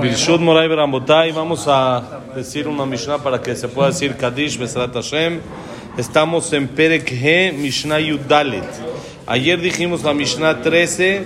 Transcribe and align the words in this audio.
Birshut 0.00 0.40
Moray 0.40 0.68
Berambotay, 0.68 1.32
vamos 1.32 1.66
a 1.66 2.20
decir 2.34 2.68
una 2.68 2.84
Mishnah 2.84 3.18
para 3.18 3.40
que 3.40 3.56
se 3.56 3.68
pueda 3.68 3.88
decir 3.88 4.16
Kadish 4.16 4.58
Besrat 4.58 4.92
Hashem. 4.92 5.40
Estamos 5.96 6.52
en 6.52 6.68
Perek 6.68 7.10
He, 7.10 7.52
Mishnah 7.52 8.00
Yudalet. 8.00 8.64
Ayer 9.26 9.60
dijimos 9.60 10.04
la 10.04 10.14
Mishnah 10.14 10.62
13, 10.62 11.24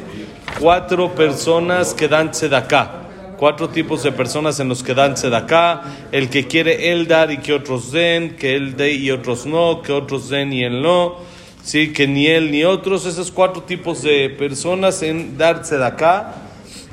cuatro 0.59 1.15
personas 1.15 1.93
que 1.93 2.09
dan 2.09 2.31
tzedakah. 2.31 3.37
Cuatro 3.37 3.69
tipos 3.69 4.03
de 4.03 4.13
personas 4.13 4.61
en 4.61 4.69
los 4.69 4.83
que 4.83 4.95
dan 4.95 5.15
tzedakah. 5.15 5.83
El 6.13 6.29
que 6.29 6.47
quiere 6.47 6.93
él 6.93 7.09
dar 7.09 7.31
y 7.31 7.39
que 7.39 7.53
otros 7.53 7.91
den, 7.91 8.37
que 8.37 8.55
él 8.55 8.77
dé 8.77 8.93
y 8.93 9.11
otros 9.11 9.45
no, 9.45 9.83
que 9.83 9.93
otros 9.93 10.29
den 10.29 10.53
y 10.53 10.65
él 10.65 10.81
no. 10.81 11.17
Sí, 11.63 11.93
que 11.93 12.07
ni 12.07 12.27
él 12.27 12.51
ni 12.51 12.65
otros. 12.65 13.07
Esos 13.07 13.31
cuatro 13.31 13.63
tipos 13.63 14.03
de 14.03 14.31
personas 14.31 15.03
en 15.03 15.37
dar 15.37 15.63
tzedakah. 15.63 16.50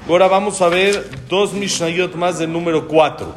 Ahora 0.09 0.29
vamos 0.29 0.61
a 0.61 0.69
ver 0.69 1.05
dos 1.27 1.51
Mishnayot 1.51 2.15
más 2.15 2.39
del 2.39 2.53
número 2.53 2.87
4. 2.87 3.35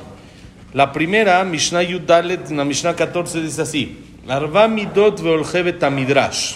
La 0.73 0.93
primera, 0.93 1.43
Mishnah 1.43 1.83
Dalet, 2.07 2.49
en 2.49 2.59
la 2.59 2.65
Mishnah 2.65 2.95
14 2.95 3.41
dice 3.41 3.63
así: 3.63 3.99
Arva 4.29 4.69
midot 4.69 5.21
veoljevet 5.21 5.83
midrash. 5.91 6.55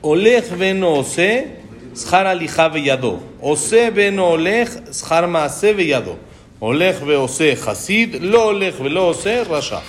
Olech 0.00 0.56
veno 0.56 0.94
ose, 0.94 1.58
schar 1.94 2.26
alija 2.26 2.68
veyado. 2.68 3.20
Ose 3.42 3.90
veno 3.90 4.30
olech, 4.30 4.70
schar 4.90 5.28
maase 5.28 5.74
veyado. 5.74 6.16
Olech 6.58 7.04
veose 7.04 7.58
hasid, 7.58 8.22
lo 8.22 8.46
olech 8.46 8.78
velo 8.78 9.08
ose 9.08 9.44
rasha. 9.44 9.82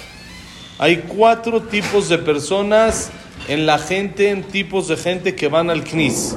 Hay 0.78 0.98
cuatro 1.08 1.62
tipos 1.62 2.10
de 2.10 2.18
personas 2.18 3.12
en 3.48 3.66
la 3.66 3.78
gente, 3.78 4.30
en 4.30 4.44
tipos 4.44 4.90
de 4.90 4.98
gente 4.98 5.36
que 5.36 5.48
van 5.48 5.70
al 5.70 5.86
knis 5.86 6.36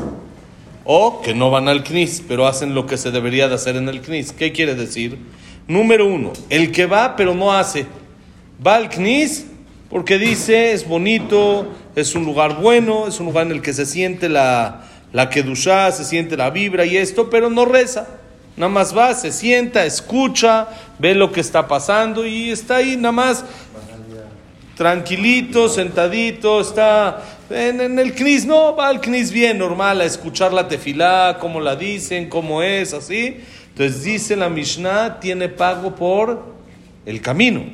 o 0.85 1.21
que 1.23 1.35
no 1.35 1.51
van 1.51 1.69
al 1.69 1.85
CNIS, 1.85 2.25
pero 2.27 2.47
hacen 2.47 2.75
lo 2.75 2.87
que 2.87 2.97
se 2.97 3.11
debería 3.11 3.49
de 3.49 3.55
hacer 3.55 3.77
en 3.77 3.89
el 3.89 4.01
CNIS. 4.01 4.33
¿Qué 4.33 4.53
quiere 4.53 4.75
decir? 4.75 5.19
Número 5.69 6.07
uno, 6.07 6.33
el 6.49 6.73
que 6.73 6.87
va 6.87 7.17
pero 7.17 7.35
no 7.35 7.53
hace. 7.53 7.87
Va 8.65 8.77
al 8.77 8.89
CNIS 8.89 9.47
porque 9.91 10.19
dice 10.19 10.73
es 10.73 10.87
bonito, 10.87 11.67
es 11.95 12.15
un 12.15 12.25
lugar 12.25 12.61
bueno, 12.61 13.07
es 13.07 13.21
un 13.21 13.27
lugar 13.27 13.47
en 13.47 13.53
el 13.53 13.63
que 13.63 13.73
se 13.73 13.87
siente 13.87 14.29
la, 14.29 14.85
la 15.13 15.31
Kedushá, 15.31 15.93
se 15.93 16.05
siente 16.05 16.37
la 16.37 16.51
vibra 16.51 16.85
y 16.85 16.97
esto, 16.97 17.31
pero 17.31 17.51
no 17.51 17.65
reza. 17.65 18.09
Nada 18.57 18.71
más 18.71 18.97
va, 18.97 19.15
se 19.15 19.33
sienta, 19.33 19.87
escucha, 19.87 20.69
ve 20.99 21.15
lo 21.15 21.33
que 21.33 21.41
está 21.41 21.69
pasando 21.69 22.27
y 22.27 22.51
está 22.51 22.77
ahí 22.77 22.97
nada 22.97 23.13
más 23.13 23.45
tranquilito, 24.77 25.69
sentadito, 25.69 26.61
está 26.61 27.23
en, 27.51 27.99
el 27.99 28.15
CNIS, 28.15 28.47
no, 28.47 28.75
va 28.75 28.89
al 28.89 29.01
CNIS 29.01 29.33
bien, 29.33 29.59
normal, 29.59 30.01
a 30.01 30.05
escuchar 30.05 30.53
la 30.53 30.69
tefilá, 30.69 31.39
cómo 31.41 31.61
la 31.61 31.77
dicen, 31.77 32.29
cómo 32.29 32.63
es, 32.63 32.95
así. 32.95 33.37
Entonces 33.69 34.05
dice 34.05 34.37
la 34.37 34.49
Mishnah, 34.49 35.21
tiene 35.21 35.49
pago 35.49 35.95
por 35.95 36.43
el 37.07 37.21
camino, 37.21 37.65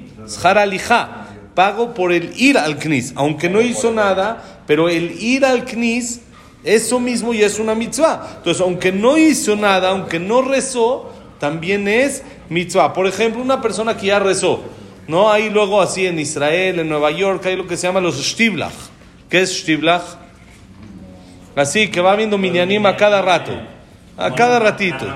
alija, 0.42 1.28
pago 1.54 1.94
por 1.94 2.12
el 2.12 2.32
ir 2.36 2.58
al 2.58 2.78
CNIS, 2.78 3.12
aunque 3.16 3.48
no 3.48 3.60
hizo 3.60 3.92
nada, 3.92 4.62
pero 4.66 4.88
el 4.88 5.22
ir 5.22 5.44
al 5.44 5.64
CNIS, 5.64 6.20
eso 6.64 7.00
mismo 7.00 7.32
y 7.32 7.42
es 7.42 7.58
una 7.58 7.74
mitzvah. 7.74 8.34
Entonces, 8.38 8.60
aunque 8.60 8.92
no 8.92 9.16
hizo 9.16 9.56
nada, 9.56 9.90
aunque 9.90 10.18
no 10.18 10.42
rezó, 10.42 11.12
también 11.38 11.86
es 11.88 12.22
mitzvah. 12.48 12.92
Por 12.92 13.06
ejemplo, 13.06 13.40
una 13.40 13.62
persona 13.62 13.96
que 13.96 14.08
ya 14.08 14.18
rezó, 14.18 14.62
¿no? 15.08 15.32
Hay 15.32 15.50
luego 15.50 15.80
así 15.80 16.06
en 16.06 16.20
Israel, 16.20 16.78
en 16.78 16.88
Nueva 16.88 17.10
York, 17.10 17.44
hay 17.46 17.56
lo 17.56 17.66
que 17.66 17.76
se 17.76 17.86
llama 17.88 18.00
los 18.00 18.22
shtiblach. 18.22 18.72
¿Qué 19.28 19.40
es 19.40 19.52
shtiblach? 19.52 20.04
Así, 21.56 21.88
que 21.88 22.00
va 22.00 22.14
viendo 22.14 22.38
minyanim 22.38 22.86
a 22.86 22.96
cada 22.96 23.20
rato, 23.20 23.50
a 24.16 24.32
cada 24.32 24.60
ratito. 24.60 25.06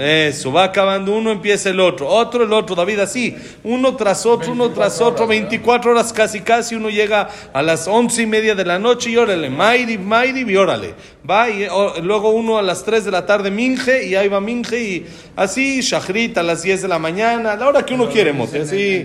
Eso, 0.00 0.50
va 0.50 0.64
acabando 0.64 1.14
uno, 1.14 1.30
empieza 1.30 1.68
el 1.68 1.78
otro, 1.78 2.08
otro, 2.08 2.44
el 2.44 2.52
otro, 2.54 2.74
David, 2.74 3.00
así, 3.00 3.36
uno 3.62 3.96
tras 3.96 4.24
otro, 4.24 4.52
uno 4.52 4.70
tras 4.70 4.98
otro, 5.02 5.26
24 5.26 5.90
horas 5.90 6.10
casi, 6.10 6.40
casi, 6.40 6.74
uno 6.74 6.88
llega 6.88 7.28
a 7.52 7.62
las 7.62 7.86
once 7.86 8.22
y 8.22 8.26
media 8.26 8.54
de 8.54 8.64
la 8.64 8.78
noche 8.78 9.10
y 9.10 9.18
órale, 9.18 9.50
Mairi, 9.50 9.98
Mairi, 9.98 10.50
y 10.50 10.56
órale. 10.56 10.94
Va 11.28 11.50
y 11.50 11.66
luego 12.02 12.30
uno 12.30 12.56
a 12.56 12.62
las 12.62 12.82
3 12.82 13.04
de 13.04 13.10
la 13.10 13.26
tarde, 13.26 13.50
Minje, 13.50 14.06
y 14.06 14.14
ahí 14.14 14.28
va 14.28 14.40
Minje, 14.40 14.80
y 14.80 15.06
así, 15.36 15.82
Shachrit 15.82 16.38
a 16.38 16.42
las 16.42 16.62
10 16.62 16.80
de 16.80 16.88
la 16.88 16.98
mañana, 16.98 17.52
a 17.52 17.56
la 17.56 17.68
hora 17.68 17.84
que 17.84 17.92
uno 17.92 18.08
quiere, 18.08 18.32
mote, 18.32 18.62
así. 18.62 19.04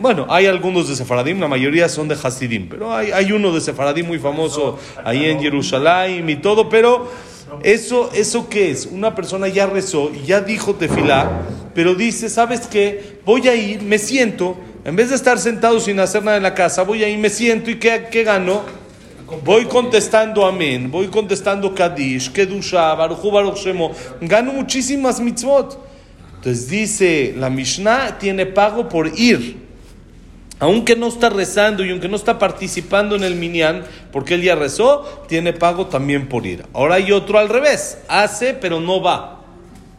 bueno, 0.00 0.26
hay 0.30 0.46
algunos 0.46 0.88
de 0.88 0.94
Sefaradim, 0.94 1.40
la 1.40 1.48
mayoría 1.48 1.88
son 1.88 2.06
de 2.06 2.14
Hasidim, 2.14 2.68
pero 2.68 2.94
hay, 2.94 3.10
hay 3.10 3.32
uno 3.32 3.52
de 3.52 3.60
Sefaradim 3.60 4.06
muy 4.06 4.20
famoso 4.20 4.78
ahí 5.04 5.24
en 5.24 5.40
Jerusalén 5.40 6.30
y 6.30 6.36
todo, 6.36 6.68
pero 6.68 7.31
eso, 7.62 8.10
¿Eso 8.12 8.48
qué 8.48 8.70
es? 8.70 8.86
Una 8.86 9.14
persona 9.14 9.48
ya 9.48 9.66
rezó 9.66 10.10
y 10.14 10.26
ya 10.26 10.40
dijo 10.40 10.74
tefilá, 10.74 11.42
pero 11.74 11.94
dice, 11.94 12.28
¿sabes 12.28 12.62
qué? 12.66 13.18
Voy 13.24 13.48
a 13.48 13.54
ir, 13.54 13.82
me 13.82 13.98
siento, 13.98 14.56
en 14.84 14.96
vez 14.96 15.10
de 15.10 15.16
estar 15.16 15.38
sentado 15.38 15.78
sin 15.80 16.00
hacer 16.00 16.24
nada 16.24 16.36
en 16.36 16.42
la 16.42 16.54
casa, 16.54 16.82
voy 16.82 17.04
a 17.04 17.08
ir, 17.08 17.18
me 17.18 17.30
siento 17.30 17.70
y 17.70 17.78
¿qué, 17.78 18.08
qué 18.10 18.24
gano? 18.24 18.62
Voy 19.44 19.64
contestando 19.64 20.44
amén, 20.44 20.90
voy 20.90 21.06
contestando 21.08 21.74
Kadish, 21.74 22.32
Kedusha, 22.32 22.94
Baruchu 22.94 23.30
Baruch 23.30 23.56
Shemo, 23.56 23.92
gano 24.20 24.52
muchísimas 24.52 25.20
mitzvot. 25.20 25.78
Entonces 26.36 26.68
dice, 26.68 27.34
la 27.38 27.48
Mishnah 27.48 28.18
tiene 28.18 28.46
pago 28.46 28.88
por 28.88 29.18
ir 29.18 29.61
aunque 30.62 30.94
no 30.94 31.08
está 31.08 31.28
rezando 31.28 31.84
y 31.84 31.90
aunque 31.90 32.08
no 32.08 32.14
está 32.14 32.38
participando 32.38 33.16
en 33.16 33.24
el 33.24 33.34
minyan, 33.34 33.82
porque 34.12 34.34
él 34.34 34.42
ya 34.42 34.54
rezó, 34.54 35.02
tiene 35.26 35.52
pago 35.52 35.88
también 35.88 36.28
por 36.28 36.46
ir. 36.46 36.64
Ahora 36.72 36.94
hay 36.94 37.10
otro 37.10 37.40
al 37.40 37.48
revés, 37.48 37.98
hace 38.06 38.54
pero 38.54 38.80
no 38.80 39.02
va. 39.02 39.40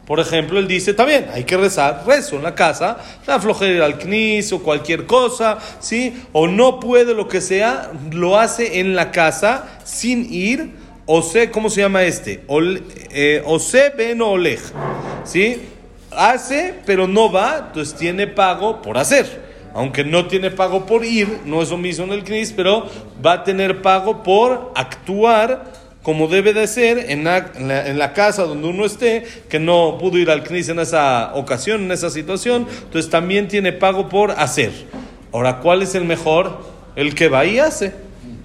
Por 0.06 0.20
ejemplo, 0.20 0.58
él 0.58 0.66
dice 0.66 0.94
también, 0.94 1.26
hay 1.34 1.44
que 1.44 1.58
rezar, 1.58 2.04
rezo 2.06 2.36
en 2.36 2.44
la 2.44 2.54
casa, 2.54 2.96
la 3.26 3.38
flojera 3.40 3.84
al 3.84 3.98
knis 3.98 4.54
o 4.54 4.62
cualquier 4.62 5.04
cosa, 5.04 5.58
¿sí? 5.80 6.22
O 6.32 6.48
no 6.48 6.80
puede 6.80 7.12
lo 7.12 7.28
que 7.28 7.42
sea, 7.42 7.92
lo 8.10 8.38
hace 8.38 8.80
en 8.80 8.96
la 8.96 9.10
casa 9.10 9.66
sin 9.84 10.32
ir, 10.32 10.70
o 11.04 11.20
sé, 11.20 11.50
¿cómo 11.50 11.68
se 11.68 11.82
llama 11.82 12.04
este? 12.04 12.42
O 12.46 12.62
eh, 12.62 13.44
sé 13.60 13.92
ben 13.94 14.22
olej, 14.22 14.62
¿sí? 15.24 15.60
Hace 16.10 16.72
pero 16.86 17.06
no 17.06 17.30
va, 17.30 17.66
entonces 17.66 17.94
tiene 17.94 18.26
pago 18.26 18.80
por 18.80 18.96
hacer 18.96 19.43
aunque 19.74 20.04
no 20.04 20.26
tiene 20.26 20.52
pago 20.52 20.86
por 20.86 21.04
ir, 21.04 21.40
no 21.44 21.60
es 21.60 21.70
lo 21.70 21.76
en 21.76 22.12
el 22.12 22.22
CNIS, 22.22 22.52
pero 22.52 22.88
va 23.24 23.32
a 23.32 23.44
tener 23.44 23.82
pago 23.82 24.22
por 24.22 24.72
actuar 24.76 25.72
como 26.04 26.28
debe 26.28 26.52
de 26.52 26.66
ser 26.66 27.10
en 27.10 27.24
la, 27.24 28.12
casa 28.12 28.44
donde 28.44 28.68
uno 28.68 28.84
esté, 28.84 29.24
que 29.48 29.58
no 29.58 29.96
pudo 29.98 30.18
ir 30.18 30.30
al 30.30 30.44
CNIS 30.44 30.68
en 30.68 30.78
esa 30.78 31.32
ocasión, 31.34 31.82
en 31.82 31.92
esa 31.92 32.10
situación, 32.10 32.68
entonces 32.84 33.10
también 33.10 33.48
tiene 33.48 33.72
pago 33.72 34.08
por 34.08 34.30
hacer. 34.32 34.70
Ahora, 35.32 35.58
¿cuál 35.58 35.82
es 35.82 35.94
el 35.94 36.04
mejor? 36.04 36.58
El 36.94 37.14
que 37.14 37.28
va 37.28 37.44
y 37.44 37.58
hace. 37.58 37.94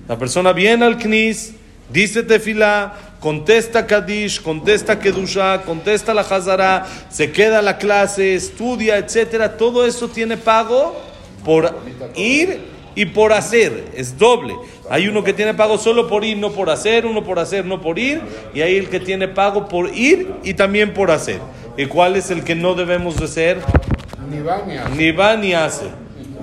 La 0.07 0.17
persona 0.17 0.53
viene 0.53 0.85
al 0.85 0.97
CNIS, 0.97 1.53
dice 1.91 2.23
tefila, 2.23 2.93
contesta 3.19 3.85
Kadish, 3.85 4.41
contesta 4.41 4.97
Kedusha, 4.97 5.61
contesta 5.63 6.13
la 6.13 6.21
Hazara, 6.21 6.87
se 7.09 7.31
queda 7.31 7.59
a 7.59 7.61
la 7.61 7.77
clase, 7.77 8.33
estudia, 8.33 8.97
etcétera, 8.97 9.57
todo 9.57 9.85
eso 9.85 10.07
tiene 10.07 10.37
pago 10.37 11.08
por 11.43 11.73
ir 12.15 12.59
y 12.95 13.05
por 13.05 13.33
hacer, 13.33 13.85
es 13.95 14.17
doble. 14.17 14.55
Hay 14.89 15.07
uno 15.07 15.23
que 15.23 15.33
tiene 15.33 15.53
pago 15.53 15.77
solo 15.77 16.07
por 16.07 16.25
ir, 16.25 16.37
no 16.37 16.51
por 16.51 16.69
hacer, 16.69 17.05
uno 17.05 17.23
por 17.23 17.39
hacer, 17.39 17.65
no 17.65 17.81
por 17.81 17.99
ir, 17.99 18.21
y 18.53 18.61
hay 18.61 18.75
el 18.75 18.89
que 18.89 18.99
tiene 18.99 19.27
pago 19.27 19.67
por 19.67 19.95
ir 19.95 20.29
y 20.43 20.53
también 20.53 20.93
por 20.93 21.11
hacer. 21.11 21.39
¿Y 21.77 21.85
cuál 21.85 22.15
es 22.15 22.29
el 22.29 22.43
que 22.43 22.55
no 22.55 22.73
debemos 22.73 23.17
de 23.17 23.27
ser? 23.27 23.59
Ni 24.29 24.39
va 24.41 24.63
ni 24.65 24.75
hace. 24.77 24.95
Ni 24.95 25.11
va 25.11 25.35
ni 25.37 25.53
hace. 25.53 25.85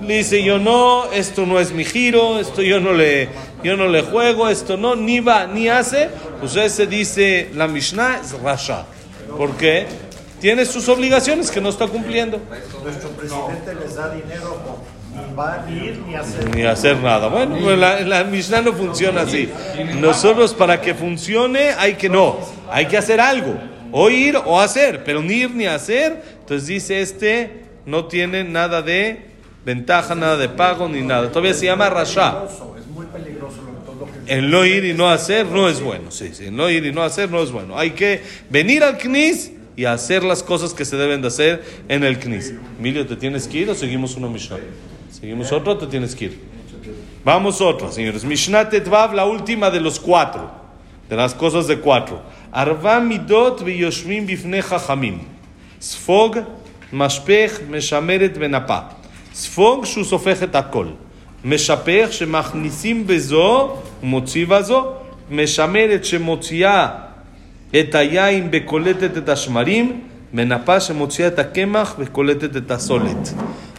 dice 0.01 0.43
yo 0.43 0.59
no, 0.59 1.11
esto 1.13 1.45
no 1.45 1.61
es 1.61 1.73
mi 1.73 1.85
giro, 1.85 2.39
esto 2.39 2.63
yo 2.63 2.81
no 2.81 2.93
le, 2.93 3.29
yo 3.63 3.77
no 3.77 3.89
le 3.89 4.03
juego, 4.03 4.49
esto 4.49 4.77
no, 4.77 4.97
ni 4.97 5.21
va 5.21 5.47
ni 5.47 5.69
hace. 5.69 6.09
Pues 6.41 6.57
ese 6.57 6.87
dice 6.87 7.51
la 7.55 7.69
Mishnah 7.69 8.21
es 8.25 8.33
Rasha. 8.41 8.87
¿Por 9.37 9.57
qué? 9.57 9.87
Tiene 10.41 10.65
sus 10.67 10.89
obligaciones 10.89 11.51
que 11.51 11.61
no 11.61 11.71
está 11.71 11.87
cumpliendo. 11.87 12.41
Nuestro 12.83 13.11
presidente 13.11 13.75
les 13.75 13.95
da 13.95 14.15
dinero 14.15 14.61
va 15.39 15.65
a 15.65 15.71
ir 15.71 15.99
ni 16.07 16.15
hacer, 16.15 16.55
ni 16.55 16.65
hacer 16.65 16.97
nada. 16.99 17.29
Bueno, 17.29 17.57
pues 17.63 17.79
la, 17.79 18.01
la 18.01 18.25
Mishnah 18.25 18.63
no 18.63 18.73
funciona 18.73 19.23
así. 19.23 19.49
Nosotros 19.99 20.55
para 20.55 20.81
que 20.81 20.95
funcione 20.95 21.71
hay 21.79 21.95
que 21.95 22.09
no, 22.09 22.39
hay 22.71 22.87
que 22.87 22.97
hacer 22.97 23.21
algo, 23.21 23.55
o 23.93 24.11
ir 24.11 24.37
o 24.37 24.61
hacer, 24.61 25.05
pero 25.05 25.23
ni 25.23 25.35
ir 25.35 25.51
ni 25.51 25.67
hacer. 25.67 26.23
Entonces 26.41 26.67
dice 26.67 27.01
este, 27.01 27.65
no 27.87 28.07
tiene 28.07 28.45
nada 28.45 28.83
de 28.83 29.27
ventaja, 29.65 30.15
nada 30.15 30.37
de 30.37 30.49
pago 30.49 30.89
ni 30.89 31.03
nada. 31.03 31.29
Todavía 31.29 31.55
se 31.55 31.67
llama 31.67 31.89
Rasha. 31.89 32.45
El 34.27 34.51
no 34.51 34.65
ir 34.65 34.85
y 34.85 34.93
no 34.93 35.09
hacer 35.09 35.47
no 35.47 35.69
es 35.69 35.81
bueno. 35.81 36.11
Sí, 36.11 36.33
sí, 36.35 36.47
el 36.47 36.57
no 36.57 36.69
ir 36.69 36.85
y 36.85 36.93
no 36.93 37.03
hacer 37.03 37.31
no 37.31 37.43
es 37.43 37.53
bueno. 37.53 37.79
Hay 37.79 37.91
que 37.91 38.23
venir 38.51 38.83
al 38.83 38.99
Knis 38.99 39.53
y 39.76 39.86
hacer 39.86 40.24
las 40.24 40.44
cosas 40.44 40.74
que 40.74 40.86
se 40.86 40.98
deben 40.98 41.22
de 41.22 41.28
hacer 41.28 41.64
en 41.88 42.04
el 42.04 42.20
Knis. 42.20 42.54
Emilio, 42.80 43.06
¿te 43.06 43.16
tienes 43.16 43.48
que 43.48 43.60
ir 43.60 43.70
o 43.70 43.76
seguimos 43.76 44.16
uno 44.16 44.30
Mishnah? 44.30 44.58
¿Seguimos 45.12 45.52
otro 45.52 45.74
o 45.74 45.78
te 45.78 45.88
tienes 45.88 46.16
que 46.16 46.26
ir? 46.26 46.40
Vamos 47.24 47.62
otra, 47.62 47.92
señores. 47.92 48.24
Mishnah 48.24 48.70
Tetvav, 48.70 49.14
la 49.14 49.26
última 49.26 49.70
de 49.70 49.80
los 49.80 50.00
cuatro, 50.00 50.50
de 51.10 51.16
las 51.16 51.34
cosas 51.34 51.68
de 51.68 51.80
cuatro. 51.80 52.22
ארבע 52.54 53.00
מידות 53.00 53.62
ויושבים 53.62 54.28
בפני 54.28 54.62
חכמים. 54.62 55.20
ספוג, 55.82 56.38
משפך, 56.94 57.60
משמרת 57.70 58.32
ונפה. 58.40 58.78
ספוג 59.34 59.86
שהוא 59.86 60.04
סופך 60.04 60.44
את 60.44 60.56
הכל. 60.56 60.86
משפך 61.46 62.08
שמכניסים 62.12 63.08
בזו 63.08 63.78
ומוציא 64.04 64.46
בזו. 64.46 64.94
משמרת 65.32 66.06
שמוציאה 66.06 66.88
את 67.80 67.96
היין 67.96 68.50
וקולטת 68.52 69.18
את 69.18 69.30
השמרים. 69.30 70.02
ונפה 70.34 70.80
שמוציאה 70.80 71.28
את 71.28 71.40
הקמח 71.40 71.96
וקולטת 72.00 72.58
את 72.58 72.72
הסולת. 72.72 73.34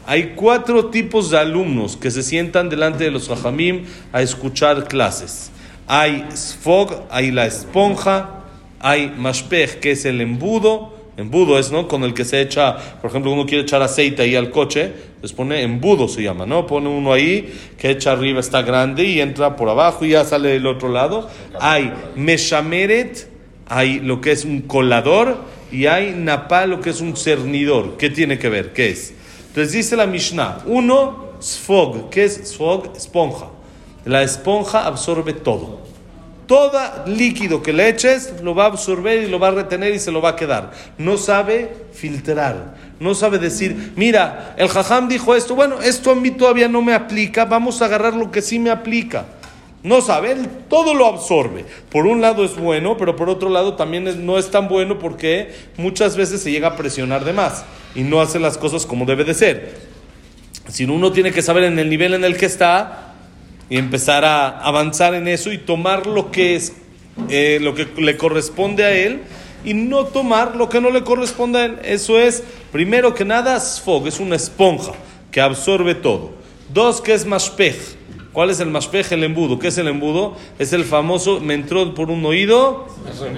Hay 0.06 0.32
cuatro 0.34 0.86
tipos 0.86 1.30
de 1.30 1.38
alumnos 1.38 1.96
que 1.96 2.10
se 2.10 2.24
sientan 2.24 2.68
delante 2.68 3.04
de 3.04 3.10
los 3.12 3.28
rajamim 3.28 3.84
a 4.12 4.20
escuchar 4.20 4.88
clases. 4.88 5.52
Hay 5.86 6.26
sfog, 6.34 7.06
hay 7.08 7.30
la 7.30 7.46
esponja, 7.46 8.42
hay 8.80 9.14
mashpech, 9.16 9.78
que 9.78 9.92
es 9.92 10.04
el 10.04 10.20
embudo. 10.20 10.98
Embudo 11.16 11.56
es, 11.56 11.70
¿no? 11.70 11.86
Con 11.86 12.02
el 12.02 12.14
que 12.14 12.24
se 12.24 12.40
echa, 12.40 12.76
por 13.00 13.10
ejemplo, 13.10 13.30
uno 13.30 13.46
quiere 13.46 13.62
echar 13.62 13.80
aceite 13.80 14.22
ahí 14.22 14.34
al 14.34 14.50
coche, 14.50 14.92
les 15.22 15.32
pone 15.32 15.62
embudo, 15.62 16.08
se 16.08 16.22
llama, 16.22 16.46
¿no? 16.46 16.66
Pone 16.66 16.88
uno 16.88 17.12
ahí 17.12 17.54
que 17.78 17.90
echa 17.90 18.12
arriba, 18.12 18.40
está 18.40 18.62
grande 18.62 19.04
y 19.04 19.20
entra 19.20 19.54
por 19.54 19.68
abajo 19.68 20.04
y 20.04 20.10
ya 20.10 20.24
sale 20.24 20.48
del 20.48 20.66
otro 20.66 20.88
lado. 20.88 21.30
Hay 21.60 21.92
meshameret, 22.16 23.28
hay 23.69 23.99
lo 23.99 24.21
que 24.21 24.31
es 24.31 24.45
un 24.45 24.61
colador 24.61 25.37
y 25.71 25.85
hay 25.87 26.13
napa, 26.13 26.65
lo 26.65 26.81
que 26.81 26.91
es 26.91 27.01
un 27.01 27.15
cernidor. 27.15 27.97
¿Qué 27.97 28.09
tiene 28.09 28.39
que 28.39 28.49
ver? 28.49 28.73
¿Qué 28.73 28.89
es? 28.89 29.13
Entonces 29.49 29.73
dice 29.73 29.95
la 29.95 30.05
Mishnah, 30.05 30.59
uno, 30.65 31.31
sfog. 31.41 32.09
¿Qué 32.09 32.25
es 32.25 32.41
sfog? 32.51 32.95
Esponja. 32.95 33.47
La 34.05 34.23
esponja 34.23 34.85
absorbe 34.85 35.33
todo. 35.33 35.85
Todo 36.45 36.79
líquido 37.07 37.61
que 37.61 37.73
le 37.73 37.89
eches 37.89 38.35
lo 38.41 38.55
va 38.55 38.63
a 38.63 38.67
absorber 38.67 39.23
y 39.23 39.27
lo 39.27 39.37
va 39.37 39.49
a 39.49 39.51
retener 39.51 39.93
y 39.93 39.99
se 39.99 40.11
lo 40.11 40.21
va 40.21 40.29
a 40.29 40.35
quedar. 40.37 40.71
No 40.97 41.17
sabe 41.17 41.73
filtrar. 41.91 42.75
No 43.01 43.13
sabe 43.13 43.37
decir, 43.37 43.93
mira, 43.95 44.55
el 44.57 44.69
jajam 44.69 45.09
dijo 45.09 45.35
esto, 45.35 45.55
bueno, 45.55 45.81
esto 45.81 46.11
a 46.11 46.15
mí 46.15 46.31
todavía 46.31 46.67
no 46.67 46.81
me 46.81 46.93
aplica, 46.93 47.45
vamos 47.45 47.81
a 47.81 47.85
agarrar 47.85 48.15
lo 48.15 48.31
que 48.31 48.41
sí 48.41 48.59
me 48.59 48.69
aplica. 48.69 49.25
No 49.87 50.01
sabe, 50.01 50.35
todo 50.69 50.93
lo 50.93 51.05
absorbe. 51.05 51.63
Por 51.89 52.07
un 52.07 52.19
lado 52.19 52.43
es 52.43 52.57
bueno, 52.57 52.97
pero 52.97 53.15
por 53.15 53.29
otro 53.29 53.49
lado 53.49 53.75
también 53.75 54.25
no 54.25 54.37
es 54.37 54.51
tan 54.51 54.67
bueno 54.67 54.99
porque 54.99 55.53
muchas 55.77 56.17
veces 56.17 56.41
se 56.41 56.51
llega 56.51 56.67
a 56.67 56.75
presionar 56.75 57.23
de 57.23 57.31
más 57.31 57.63
y 57.95 58.01
no 58.01 58.19
hace 58.19 58.37
las 58.37 58.57
cosas 58.57 58.85
como 58.85 59.05
debe 59.05 59.23
de 59.23 59.33
ser. 59.33 59.75
Si 60.67 60.83
uno 60.83 61.13
tiene 61.13 61.31
que 61.31 61.41
saber 61.41 61.63
en 61.63 61.79
el 61.79 61.89
nivel 61.89 62.13
en 62.13 62.25
el 62.25 62.35
que 62.35 62.47
está 62.47 63.13
y 63.69 63.77
empezar 63.77 64.25
a 64.25 64.59
avanzar 64.59 65.13
en 65.13 65.29
eso 65.29 65.53
y 65.53 65.57
tomar 65.57 66.05
lo 66.05 66.31
que 66.31 66.57
es 66.57 66.73
eh, 67.29 67.59
lo 67.61 67.73
que 67.73 67.87
le 67.97 68.17
corresponde 68.17 68.83
a 68.83 68.91
él 68.91 69.21
y 69.63 69.73
no 69.73 70.05
tomar 70.05 70.57
lo 70.57 70.67
que 70.67 70.81
no 70.81 70.89
le 70.89 71.05
corresponde 71.05 71.59
a 71.59 71.65
él. 71.65 71.79
Eso 71.85 72.19
es, 72.19 72.43
primero 72.73 73.13
que 73.13 73.23
nada, 73.23 73.57
sfog, 73.57 74.05
es 74.05 74.19
una 74.19 74.35
esponja 74.35 74.91
que 75.31 75.39
absorbe 75.39 75.95
todo. 75.95 76.31
Dos, 76.73 76.99
que 76.99 77.13
es 77.13 77.25
mashpech. 77.25 77.96
¿Cuál 78.37 78.51
es 78.51 78.59
el 78.59 78.69
mashpech? 78.69 79.13
El 79.13 79.23
embudo. 79.23 79.57
¿Qué 79.57 79.69
es 79.69 79.79
el 79.79 79.87
embudo? 79.87 80.37
Es 80.59 80.71
el 80.71 80.83
famoso, 80.85 81.39
me 81.39 81.55
entró 81.55 81.95
por 81.95 82.11
un 82.11 82.23
oído 82.23 82.85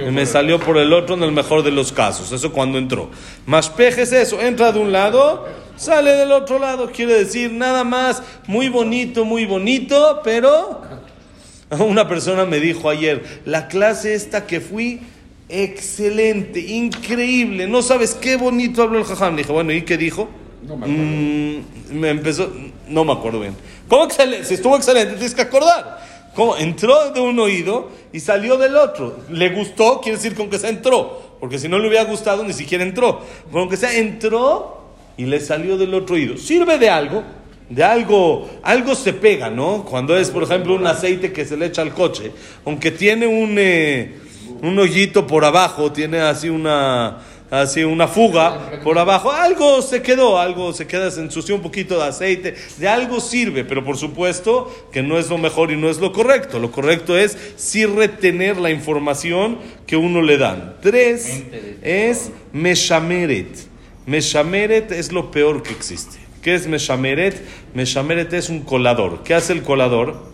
y 0.05 0.11
me 0.11 0.25
salió 0.25 0.59
por 0.59 0.77
el 0.77 0.91
otro 0.91 1.15
en 1.15 1.23
el 1.23 1.31
mejor 1.31 1.63
de 1.63 1.71
los 1.71 1.93
casos. 1.93 2.33
Eso 2.33 2.51
cuando 2.51 2.77
entró. 2.77 3.09
Mashpech 3.45 3.97
es 3.97 4.11
eso, 4.11 4.41
entra 4.41 4.73
de 4.73 4.79
un 4.79 4.91
lado, 4.91 5.47
sale 5.77 6.11
del 6.11 6.33
otro 6.33 6.59
lado. 6.59 6.91
Quiere 6.91 7.13
decir 7.13 7.53
nada 7.53 7.85
más, 7.85 8.21
muy 8.45 8.67
bonito, 8.67 9.23
muy 9.23 9.45
bonito, 9.45 10.19
pero 10.21 10.81
una 11.79 12.05
persona 12.09 12.43
me 12.43 12.59
dijo 12.59 12.89
ayer, 12.89 13.23
la 13.45 13.69
clase 13.69 14.15
esta 14.15 14.45
que 14.45 14.59
fui, 14.59 14.99
excelente, 15.47 16.59
increíble, 16.59 17.67
no 17.67 17.81
sabes 17.83 18.15
qué 18.15 18.35
bonito 18.35 18.83
habló 18.83 18.99
el 18.99 19.05
jajam. 19.05 19.37
Dije, 19.37 19.53
bueno, 19.53 19.71
¿y 19.71 19.83
qué 19.83 19.95
dijo? 19.95 20.27
No 20.61 20.75
me 20.75 20.85
acuerdo. 20.85 21.03
Mm, 21.05 21.99
me 21.99 22.09
empezó, 22.09 22.51
no 22.89 23.05
me 23.05 23.13
acuerdo 23.13 23.39
bien. 23.39 23.55
¿Cómo 23.89 24.05
excelente? 24.05 24.45
Si 24.45 24.53
estuvo 24.53 24.77
excelente, 24.77 25.13
tienes 25.15 25.33
que 25.33 25.41
acordar. 25.41 25.99
¿Cómo? 26.35 26.55
Entró 26.55 27.11
de 27.11 27.19
un 27.19 27.37
oído 27.39 27.89
y 28.13 28.19
salió 28.19 28.55
del 28.57 28.77
otro. 28.77 29.17
Le 29.29 29.49
gustó, 29.49 29.99
quiere 29.99 30.17
decir 30.17 30.35
con 30.35 30.49
que 30.49 30.59
se 30.59 30.69
entró. 30.69 31.37
Porque 31.39 31.57
si 31.57 31.67
no 31.67 31.79
le 31.79 31.87
hubiera 31.87 32.05
gustado, 32.05 32.43
ni 32.43 32.53
siquiera 32.53 32.83
entró. 32.83 33.21
Con 33.51 33.67
que 33.67 33.77
sea, 33.77 33.97
entró 33.97 34.91
y 35.17 35.25
le 35.25 35.39
salió 35.39 35.75
del 35.75 35.93
otro 35.95 36.15
oído. 36.15 36.37
Sirve 36.37 36.77
de 36.77 36.89
algo, 36.89 37.23
de 37.67 37.83
algo, 37.83 38.47
algo 38.61 38.93
se 38.93 39.13
pega, 39.13 39.49
¿no? 39.49 39.83
Cuando 39.83 40.15
es, 40.15 40.29
por 40.29 40.43
ejemplo, 40.43 40.75
un 40.75 40.85
aceite 40.85 41.33
que 41.33 41.45
se 41.45 41.57
le 41.57 41.65
echa 41.65 41.81
al 41.81 41.93
coche, 41.93 42.31
aunque 42.65 42.91
tiene 42.91 43.25
un, 43.25 43.55
eh, 43.57 44.17
un 44.61 44.77
hoyito 44.77 45.25
por 45.25 45.43
abajo, 45.43 45.91
tiene 45.91 46.21
así 46.21 46.47
una, 46.47 47.19
así 47.51 47.83
una 47.83 48.07
fuga 48.07 48.79
por 48.83 48.97
abajo, 48.97 49.31
algo 49.31 49.81
se 49.81 50.01
quedó, 50.01 50.39
algo 50.39 50.73
se 50.73 50.87
queda, 50.87 51.09
se 51.11 51.21
ensució 51.21 51.55
un 51.55 51.61
poquito 51.61 51.97
de 51.97 52.05
aceite, 52.05 52.55
de 52.77 52.87
algo 52.87 53.19
sirve, 53.19 53.63
pero 53.63 53.83
por 53.83 53.97
supuesto 53.97 54.73
que 54.91 55.01
no 55.01 55.17
es 55.17 55.29
lo 55.29 55.37
mejor 55.37 55.71
y 55.71 55.77
no 55.77 55.89
es 55.89 55.97
lo 55.97 56.11
correcto. 56.11 56.59
Lo 56.59 56.71
correcto 56.71 57.17
es 57.17 57.37
sí 57.55 57.85
retener 57.85 58.57
la 58.57 58.69
información 58.69 59.59
que 59.85 59.97
uno 59.97 60.21
le 60.21 60.37
dan. 60.37 60.75
Tres 60.81 61.43
es 61.81 62.31
meshameret. 62.53 63.67
Meshameret 64.05 64.91
es 64.91 65.11
lo 65.11 65.31
peor 65.31 65.63
que 65.63 65.71
existe. 65.71 66.17
¿Qué 66.41 66.55
es 66.55 66.67
meshameret? 66.67 67.41
Meshameret 67.73 68.33
es 68.33 68.49
un 68.49 68.61
colador. 68.61 69.23
¿Qué 69.23 69.33
hace 69.33 69.53
el 69.53 69.63
colador? 69.63 70.29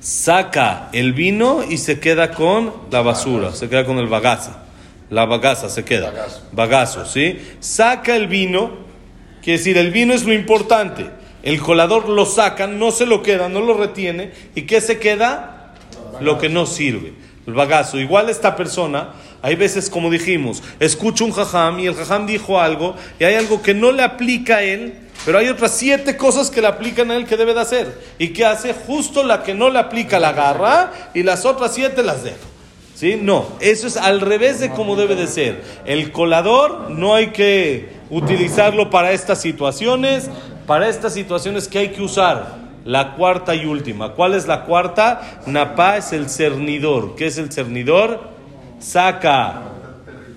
Saca 0.00 0.88
el 0.92 1.12
vino 1.12 1.62
y 1.62 1.76
se 1.76 2.00
queda 2.00 2.32
con 2.32 2.72
la 2.90 3.02
basura, 3.02 3.52
se 3.52 3.68
queda 3.68 3.84
con 3.84 3.98
el 3.98 4.08
bagazo. 4.08 4.50
La 5.10 5.26
bagaza 5.26 5.68
se 5.68 5.84
queda. 5.84 6.10
Bagazo. 6.10 6.42
Bagazo, 6.52 7.04
¿sí? 7.04 7.38
Saca 7.58 8.14
el 8.14 8.28
vino, 8.28 8.70
quiere 9.42 9.58
decir, 9.58 9.76
el 9.76 9.90
vino 9.90 10.14
es 10.14 10.24
lo 10.24 10.32
importante. 10.32 11.10
El 11.42 11.60
colador 11.60 12.08
lo 12.08 12.26
saca, 12.26 12.66
no 12.66 12.92
se 12.92 13.06
lo 13.06 13.22
queda, 13.22 13.48
no 13.48 13.60
lo 13.60 13.74
retiene. 13.74 14.30
¿Y 14.54 14.62
qué 14.62 14.80
se 14.80 14.98
queda? 14.98 15.74
Lo 16.20 16.38
que 16.38 16.48
no 16.48 16.64
sirve. 16.64 17.12
El 17.46 17.54
bagazo. 17.54 17.98
Igual 17.98 18.28
esta 18.28 18.54
persona, 18.54 19.10
hay 19.42 19.56
veces, 19.56 19.90
como 19.90 20.10
dijimos, 20.10 20.62
escucha 20.78 21.24
un 21.24 21.32
jajam 21.32 21.80
y 21.80 21.86
el 21.86 21.94
jajam 21.94 22.26
dijo 22.26 22.60
algo 22.60 22.94
y 23.18 23.24
hay 23.24 23.34
algo 23.34 23.62
que 23.62 23.74
no 23.74 23.90
le 23.90 24.02
aplica 24.02 24.56
a 24.56 24.62
él, 24.62 24.94
pero 25.24 25.38
hay 25.38 25.48
otras 25.48 25.72
siete 25.72 26.16
cosas 26.16 26.50
que 26.50 26.60
le 26.60 26.68
aplican 26.68 27.10
a 27.10 27.16
él 27.16 27.26
que 27.26 27.36
debe 27.36 27.54
de 27.54 27.60
hacer. 27.60 28.00
¿Y 28.18 28.28
qué 28.28 28.44
hace? 28.44 28.74
Justo 28.74 29.24
la 29.24 29.42
que 29.42 29.54
no 29.54 29.70
le 29.70 29.78
aplica 29.78 30.20
la 30.20 30.28
agarra 30.28 30.92
y 31.14 31.22
las 31.22 31.46
otras 31.46 31.74
siete 31.74 32.02
las 32.02 32.22
deja. 32.22 32.36
¿Sí? 33.00 33.18
No, 33.18 33.46
eso 33.60 33.86
es 33.86 33.96
al 33.96 34.20
revés 34.20 34.60
de 34.60 34.68
como 34.68 34.94
debe 34.94 35.14
de 35.14 35.26
ser. 35.26 35.62
El 35.86 36.12
colador 36.12 36.90
no 36.90 37.14
hay 37.14 37.28
que 37.28 37.88
utilizarlo 38.10 38.90
para 38.90 39.12
estas 39.12 39.40
situaciones. 39.40 40.28
Para 40.66 40.86
estas 40.86 41.14
situaciones 41.14 41.66
que 41.66 41.78
hay 41.78 41.88
que 41.92 42.02
usar 42.02 42.56
la 42.84 43.14
cuarta 43.14 43.54
y 43.54 43.64
última. 43.64 44.12
¿Cuál 44.12 44.34
es 44.34 44.46
la 44.46 44.66
cuarta? 44.66 45.40
Napá 45.46 45.96
es 45.96 46.12
el 46.12 46.28
cernidor. 46.28 47.16
¿Qué 47.16 47.28
es 47.28 47.38
el 47.38 47.50
cernidor? 47.50 48.20
Saca 48.80 49.62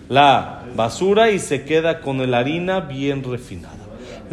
la 0.07 0.61
basura 0.73 1.31
y 1.31 1.39
se 1.39 1.65
queda 1.65 1.99
con 1.99 2.31
la 2.31 2.37
harina 2.37 2.79
bien 2.79 3.25
refinada. 3.25 3.82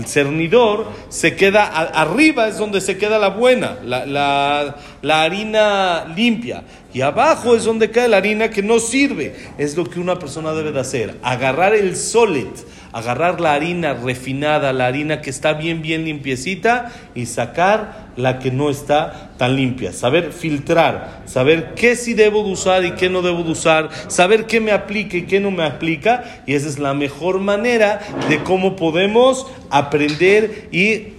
El 0.01 0.07
cernidor 0.07 0.87
se 1.11 1.37
queda 1.37 1.67
arriba, 1.67 2.49
es 2.49 2.57
donde 2.57 2.81
se 2.81 2.97
queda 2.97 3.19
la 3.19 3.29
buena, 3.29 3.77
la, 3.85 4.07
la- 4.07 4.77
la 5.03 5.23
harina 5.23 6.07
limpia. 6.17 6.63
Y 6.95 7.03
abajo 7.03 7.55
es 7.55 7.65
donde 7.65 7.91
cae 7.91 8.09
la 8.09 8.17
harina 8.17 8.49
que 8.51 8.63
no 8.63 8.81
sirve. 8.81 9.37
Es 9.59 9.77
lo 9.77 9.85
que 9.85 10.01
una 10.01 10.19
persona 10.19 10.53
debe 10.53 10.73
de 10.73 10.81
hacer. 10.81 11.17
Agarrar 11.23 11.75
el 11.75 11.97
solet, 11.97 12.49
agarrar 12.93 13.41
la 13.41 13.55
harina 13.55 13.95
refinada, 13.95 14.73
la 14.73 14.87
harina 14.87 15.21
que 15.21 15.31
está 15.31 15.53
bien, 15.53 15.83
bien 15.83 16.05
limpiecita 16.05 16.93
y 17.15 17.27
sacar 17.27 18.11
la 18.17 18.39
que 18.39 18.51
no 18.51 18.71
está 18.71 19.31
tan 19.37 19.57
limpia. 19.57 19.93
Saber 19.93 20.33
filtrar, 20.33 21.23
saber 21.27 21.75
qué 21.75 21.97
sí 21.97 22.15
debo 22.15 22.45
de 22.45 22.51
usar 22.51 22.85
y 22.85 22.93
qué 22.93 23.09
no 23.09 23.23
debo 23.23 23.43
de 23.43 23.53
usar, 23.53 23.91
saber 24.09 24.47
qué 24.47 24.61
me 24.61 24.73
aplica 24.73 25.17
y 25.17 25.23
qué 25.23 25.41
no 25.41 25.51
me 25.51 25.65
aplica. 25.65 26.43
Y 26.47 26.55
esa 26.55 26.69
es 26.69 26.79
la 26.79 26.95
mejor 26.95 27.41
manera 27.41 28.01
de 28.29 28.43
cómo 28.43 28.77
podemos 28.77 29.47
aprender 29.71 30.69
y 30.73 31.15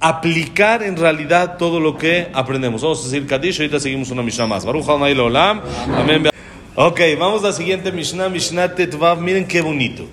aplicar 0.00 0.82
en 0.82 0.96
realidad 0.96 1.56
todo 1.56 1.80
lo 1.80 1.98
que 1.98 2.28
aprendemos. 2.32 2.82
Vamos 2.82 3.00
a 3.00 3.04
decir 3.04 3.26
Kadish, 3.26 3.60
ahorita 3.60 3.80
seguimos 3.80 4.10
una 4.10 4.22
Mishnah 4.22 4.46
más. 4.46 4.64
Baruch. 4.64 4.88
Amén. 4.88 6.28
Ok, 6.74 7.00
vamos 7.18 7.42
a 7.42 7.48
la 7.48 7.52
siguiente 7.52 7.90
Mishnah, 7.90 8.28
Mishnah 8.28 8.74
Tetvav. 8.74 9.20
Miren 9.20 9.46
qué 9.46 9.60
bonito. 9.60 10.04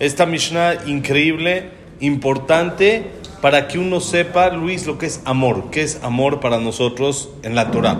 Esta 0.00 0.24
Mishnah 0.24 0.86
increíble, 0.86 1.68
importante, 2.00 3.04
para 3.42 3.68
que 3.68 3.78
uno 3.78 4.00
sepa, 4.00 4.48
Luis, 4.48 4.86
lo 4.86 4.96
que 4.96 5.04
es 5.04 5.20
amor, 5.26 5.70
qué 5.70 5.82
es 5.82 6.00
amor 6.02 6.40
para 6.40 6.58
nosotros 6.58 7.28
en 7.42 7.54
la 7.54 7.70
Torah. 7.70 7.98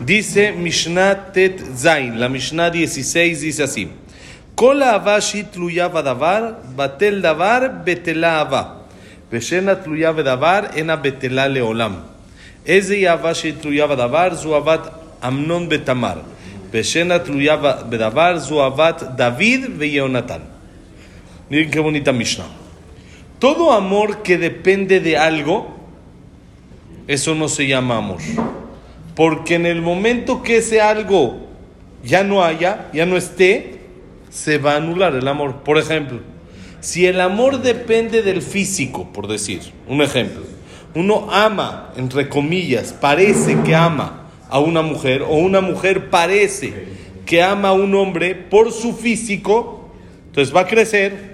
Dice 0.00 0.52
Mishnah 0.52 1.32
Tet 1.32 1.60
Zain, 1.76 2.18
la 2.18 2.30
Mishnah 2.30 2.70
16 2.70 3.42
dice 3.42 3.62
así: 3.62 3.90
Kola 4.54 4.94
avashi 4.94 5.44
tluya 5.44 5.88
vadavar, 5.88 6.62
batel 6.74 7.20
davar, 7.20 7.84
betela 7.84 8.40
ava. 8.40 8.86
Veshena 9.30 9.82
tluya 9.82 10.12
vadavar, 10.12 10.70
ena 10.76 10.96
betela 10.96 11.46
leolam. 11.46 12.04
Eze 12.64 13.00
yavashi 13.00 13.52
tluya 13.52 13.86
vadavar, 13.86 14.34
zuavat 14.34 14.90
amnon 15.20 15.68
betamar. 15.68 16.22
Veshena 16.72 17.22
tluya 17.22 17.56
vadavar, 17.58 18.40
zuavat 18.40 19.14
David 19.14 19.78
ve 19.78 19.92
Yonatan. 19.92 20.53
Miren 21.50 21.70
qué 21.70 21.78
bonita 21.78 22.12
Mishnah. 22.12 22.46
Todo 23.38 23.72
amor 23.72 24.22
que 24.22 24.38
depende 24.38 25.00
de 25.00 25.18
algo, 25.18 25.74
eso 27.06 27.34
no 27.34 27.48
se 27.48 27.66
llama 27.66 27.98
amor. 27.98 28.20
Porque 29.14 29.56
en 29.56 29.66
el 29.66 29.82
momento 29.82 30.42
que 30.42 30.56
ese 30.56 30.80
algo 30.80 31.46
ya 32.02 32.24
no 32.24 32.42
haya, 32.42 32.88
ya 32.94 33.04
no 33.04 33.16
esté, 33.16 33.80
se 34.30 34.56
va 34.58 34.72
a 34.72 34.76
anular 34.76 35.14
el 35.14 35.28
amor. 35.28 35.56
Por 35.56 35.76
ejemplo, 35.76 36.20
si 36.80 37.06
el 37.06 37.20
amor 37.20 37.60
depende 37.60 38.22
del 38.22 38.40
físico, 38.40 39.12
por 39.12 39.28
decir, 39.28 39.60
un 39.86 40.00
ejemplo, 40.00 40.42
uno 40.94 41.28
ama, 41.30 41.92
entre 41.96 42.28
comillas, 42.28 42.94
parece 42.94 43.60
que 43.62 43.74
ama 43.74 44.28
a 44.48 44.60
una 44.60 44.80
mujer, 44.80 45.22
o 45.22 45.34
una 45.34 45.60
mujer 45.60 46.08
parece 46.08 46.72
que 47.26 47.42
ama 47.42 47.68
a 47.68 47.72
un 47.72 47.94
hombre 47.94 48.34
por 48.34 48.72
su 48.72 48.94
físico, 48.94 49.90
entonces 50.26 50.54
va 50.54 50.62
a 50.62 50.66
crecer 50.66 51.33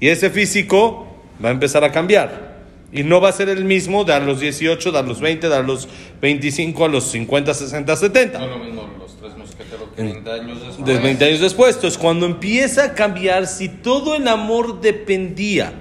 y 0.00 0.08
ese 0.08 0.30
físico 0.30 1.06
va 1.44 1.48
a 1.50 1.52
empezar 1.52 1.84
a 1.84 1.92
cambiar. 1.92 2.56
Y 2.92 3.02
no 3.02 3.20
va 3.20 3.30
a 3.30 3.32
ser 3.32 3.48
el 3.48 3.64
mismo 3.64 4.04
de 4.04 4.12
a 4.12 4.20
los 4.20 4.40
18, 4.40 4.92
de 4.92 4.98
a 4.98 5.02
los 5.02 5.20
20, 5.20 5.48
de 5.48 5.54
a 5.54 5.62
los 5.62 5.88
25, 6.20 6.84
a 6.84 6.88
los 6.88 7.04
50, 7.10 7.52
60, 7.52 7.96
70. 7.96 8.38
No 8.38 8.46
lo 8.46 8.58
mismo 8.58 8.88
los 8.98 9.16
tres 9.16 9.36
mosqueteros 9.36 9.88
que 9.94 10.02
20 10.02 10.30
años 10.30 10.60
después. 10.64 10.86
De 10.86 10.98
20 10.98 11.24
años 11.24 11.40
después. 11.40 11.74
Entonces, 11.74 11.98
cuando 11.98 12.26
empieza 12.26 12.84
a 12.84 12.94
cambiar, 12.94 13.46
si 13.46 13.68
todo 13.68 14.14
el 14.14 14.28
amor 14.28 14.80
dependía 14.80 15.72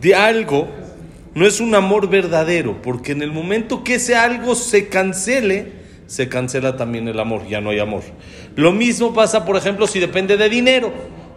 de 0.00 0.14
algo, 0.14 0.68
no 1.34 1.46
es 1.46 1.60
un 1.60 1.74
amor 1.74 2.08
verdadero, 2.08 2.82
porque 2.82 3.12
en 3.12 3.22
el 3.22 3.30
momento 3.30 3.84
que 3.84 3.94
ese 3.94 4.16
algo 4.16 4.54
se 4.54 4.88
cancele, 4.88 5.72
se 6.06 6.28
cancela 6.28 6.76
también 6.76 7.08
el 7.08 7.20
amor, 7.20 7.46
ya 7.46 7.60
no 7.60 7.70
hay 7.70 7.78
amor. 7.78 8.02
Lo 8.56 8.72
mismo 8.72 9.14
pasa, 9.14 9.44
por 9.44 9.56
ejemplo, 9.56 9.86
si 9.86 10.00
depende 10.00 10.36
de 10.36 10.48
dinero. 10.48 10.92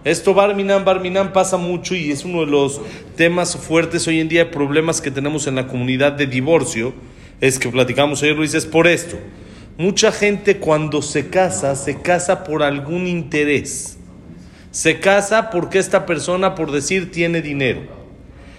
Esto 0.05 0.33
Barminan, 0.33 0.85
Barminan 0.85 1.33
pasa 1.33 1.57
mucho 1.57 1.93
y 1.93 2.11
es 2.11 2.23
uno 2.23 2.45
de 2.45 2.51
los 2.51 2.79
temas 3.17 3.57
fuertes 3.57 4.07
hoy 4.07 4.21
en 4.21 4.29
día, 4.29 4.49
problemas 4.49 5.01
que 5.01 5.11
tenemos 5.11 5.45
en 5.45 5.55
la 5.55 5.67
comunidad 5.67 6.13
de 6.13 6.25
divorcio, 6.25 6.93
es 7.41 7.59
que 7.59 7.67
platicamos 7.67 8.23
ayer 8.23 8.35
Luis, 8.35 8.53
es 8.53 8.65
por 8.65 8.87
esto. 8.87 9.17
Mucha 9.77 10.13
gente 10.13 10.57
cuando 10.57 11.01
se 11.01 11.29
casa, 11.29 11.75
se 11.75 12.01
casa 12.01 12.45
por 12.45 12.63
algún 12.63 13.07
interés. 13.07 13.97
Se 14.71 14.99
casa 14.99 15.49
porque 15.49 15.79
esta 15.79 16.05
persona, 16.05 16.55
por 16.55 16.71
decir, 16.71 17.11
tiene 17.11 17.41
dinero. 17.41 17.81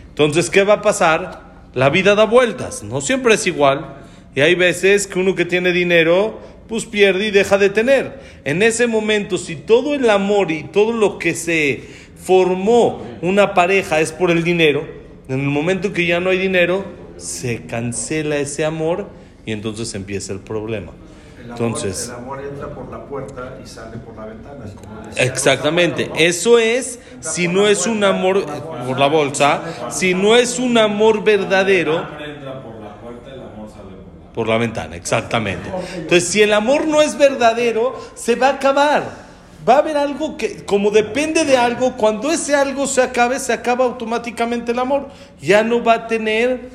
Entonces, 0.08 0.50
¿qué 0.50 0.64
va 0.64 0.74
a 0.74 0.82
pasar? 0.82 1.68
La 1.72 1.88
vida 1.88 2.14
da 2.14 2.24
vueltas, 2.24 2.82
no 2.82 3.00
siempre 3.00 3.34
es 3.34 3.46
igual. 3.46 3.96
Y 4.34 4.42
hay 4.42 4.54
veces 4.54 5.06
que 5.06 5.18
uno 5.18 5.34
que 5.34 5.44
tiene 5.44 5.72
dinero, 5.72 6.40
pues 6.70 6.86
pierde 6.86 7.26
y 7.26 7.30
deja 7.32 7.58
de 7.58 7.68
tener. 7.68 8.20
En 8.44 8.62
ese 8.62 8.86
momento, 8.86 9.38
si 9.38 9.56
todo 9.56 9.92
el 9.92 10.08
amor 10.08 10.52
y 10.52 10.62
todo 10.62 10.92
lo 10.92 11.18
que 11.18 11.34
se 11.34 11.82
formó 12.14 13.02
una 13.22 13.54
pareja 13.54 13.98
es 13.98 14.12
por 14.12 14.30
el 14.30 14.44
dinero, 14.44 14.86
en 15.28 15.40
el 15.40 15.48
momento 15.48 15.92
que 15.92 16.06
ya 16.06 16.20
no 16.20 16.30
hay 16.30 16.38
dinero, 16.38 16.84
se 17.16 17.66
cancela 17.66 18.36
ese 18.36 18.64
amor 18.64 19.08
y 19.44 19.50
entonces 19.50 19.92
empieza 19.96 20.32
el 20.32 20.38
problema. 20.38 20.92
El 21.40 21.46
amor, 21.46 21.56
Entonces, 21.60 22.06
el 22.06 22.14
amor 22.14 22.40
entra 22.40 22.68
por 22.72 22.88
la 22.88 23.04
puerta 23.04 23.58
y 23.60 23.66
sale 23.66 23.96
por 23.96 24.16
la 24.16 24.26
ventana. 24.26 24.64
como 24.76 25.08
decía 25.08 25.24
Exactamente, 25.24 26.08
eso 26.18 26.60
es 26.60 27.00
si 27.18 27.48
no 27.48 27.66
es 27.66 27.88
un 27.88 28.04
amor 28.04 28.46
por 28.86 28.96
la 28.96 29.08
bolsa, 29.08 29.90
si 29.90 30.14
no 30.14 30.36
es 30.36 30.60
un 30.60 30.78
amor 30.78 31.24
verdadero 31.24 31.96
entra 31.96 32.62
por 32.62 32.76
la 32.76 32.94
puerta, 32.94 33.34
el 33.34 33.40
amor 33.40 33.68
sale 33.68 33.96
por 34.34 34.48
la 34.48 34.58
ventana, 34.58 34.96
exactamente. 34.96 35.68
Entonces, 35.96 36.28
si 36.28 36.42
el 36.42 36.52
amor 36.52 36.86
no 36.86 37.02
es 37.02 37.18
verdadero, 37.18 37.98
se 38.14 38.36
va 38.36 38.48
a 38.48 38.52
acabar. 38.54 39.30
Va 39.68 39.74
a 39.74 39.78
haber 39.78 39.96
algo 39.96 40.36
que, 40.36 40.64
como 40.64 40.90
depende 40.90 41.44
de 41.44 41.56
algo, 41.56 41.96
cuando 41.96 42.30
ese 42.30 42.54
algo 42.54 42.86
se 42.86 43.02
acabe, 43.02 43.38
se 43.38 43.52
acaba 43.52 43.84
automáticamente 43.84 44.72
el 44.72 44.78
amor. 44.78 45.08
Ya 45.40 45.62
no 45.62 45.82
va 45.82 45.94
a 45.94 46.06
tener 46.06 46.70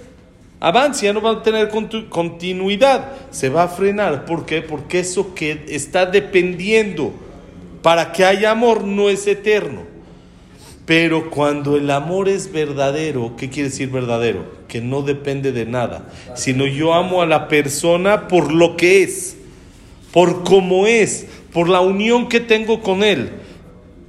avance, 0.59 1.05
ya 1.05 1.13
no 1.13 1.21
va 1.21 1.31
a 1.31 1.43
tener 1.43 1.69
continuidad. 2.09 3.11
Se 3.31 3.49
va 3.49 3.63
a 3.63 3.67
frenar. 3.67 4.25
¿Por 4.25 4.45
qué? 4.45 4.61
Porque 4.61 4.99
eso 4.99 5.33
que 5.33 5.65
está 5.69 6.05
dependiendo 6.05 7.13
para 7.81 8.11
que 8.11 8.25
haya 8.25 8.51
amor 8.51 8.83
no 8.83 9.09
es 9.09 9.25
eterno. 9.27 9.81
Pero 10.85 11.31
cuando 11.31 11.77
el 11.77 11.89
amor 11.89 12.29
es 12.29 12.51
verdadero, 12.51 13.33
¿qué 13.37 13.49
quiere 13.49 13.69
decir 13.69 13.89
verdadero? 13.89 14.54
Que 14.67 14.81
no 14.81 15.01
depende 15.01 15.51
de 15.51 15.65
nada, 15.65 16.05
sino 16.35 16.65
yo 16.65 16.93
amo 16.93 17.21
a 17.21 17.25
la 17.25 17.47
persona 17.47 18.27
por 18.27 18.51
lo 18.51 18.75
que 18.75 19.03
es, 19.03 19.37
por 20.11 20.43
cómo 20.43 20.87
es, 20.87 21.27
por 21.53 21.69
la 21.69 21.81
unión 21.81 22.29
que 22.29 22.39
tengo 22.39 22.81
con 22.81 23.03
él. 23.03 23.31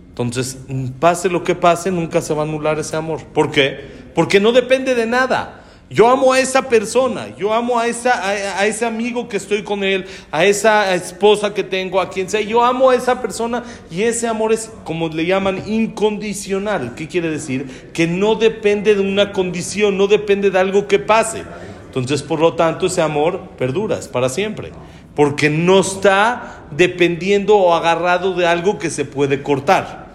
Entonces, 0.09 0.59
pase 0.99 1.29
lo 1.29 1.45
que 1.45 1.55
pase, 1.55 1.91
nunca 1.91 2.23
se 2.23 2.33
va 2.33 2.43
a 2.43 2.47
anular 2.47 2.79
ese 2.79 2.97
amor. 2.97 3.23
¿Por 3.35 3.51
qué? 3.51 3.81
Porque 4.15 4.41
no 4.41 4.53
depende 4.53 4.95
de 4.95 5.05
nada. 5.05 5.66
Yo 5.89 6.09
amo 6.09 6.33
a 6.33 6.41
esa 6.41 6.69
persona, 6.69 7.29
yo 7.37 7.53
amo 7.55 7.79
a, 7.79 7.87
esa, 7.87 8.29
a, 8.29 8.67
ese 8.67 8.85
amigo 8.85 9.29
que 9.29 9.37
estoy 9.37 9.63
con 9.63 9.85
él, 9.85 10.05
a 10.33 10.45
esa 10.45 10.93
esposa 10.95 11.55
que 11.55 11.63
tengo, 11.63 12.01
a 12.01 12.11
quien 12.11 12.29
sea. 12.29 12.41
Yo 12.41 12.65
amo 12.65 12.91
a 12.91 12.97
esa 12.97 13.23
persona 13.23 13.63
y 13.89 14.03
ese 14.03 14.27
amor 14.27 14.53
es, 14.53 14.73
como 14.83 15.09
le 15.09 15.27
llaman, 15.27 15.63
incondicional. 15.65 16.97
¿Qué 16.97 17.07
quiere 17.07 17.31
decir? 17.31 17.91
Que 17.93 18.09
no 18.09 18.35
depende 18.35 18.97
de 18.97 19.01
una 19.01 19.33
condición, 19.33 19.97
no 19.97 20.09
depende 20.09 20.51
de 20.51 20.59
algo 20.59 20.89
que 20.89 20.99
pase. 20.99 21.45
Entonces, 21.87 22.21
por 22.21 22.41
lo 22.41 22.55
tanto, 22.55 22.87
ese 22.87 23.01
amor 23.01 23.51
perdura, 23.57 23.97
es 23.97 24.09
para 24.09 24.29
siempre. 24.29 24.73
Porque 25.15 25.51
no 25.51 25.79
está 25.79 26.65
dependiendo 26.73 27.57
o 27.57 27.75
agarrado 27.75 28.35
de 28.35 28.45
algo 28.49 28.79
que 28.79 28.91
se 28.91 29.05
puede 29.05 29.41
cortar. 29.41 30.09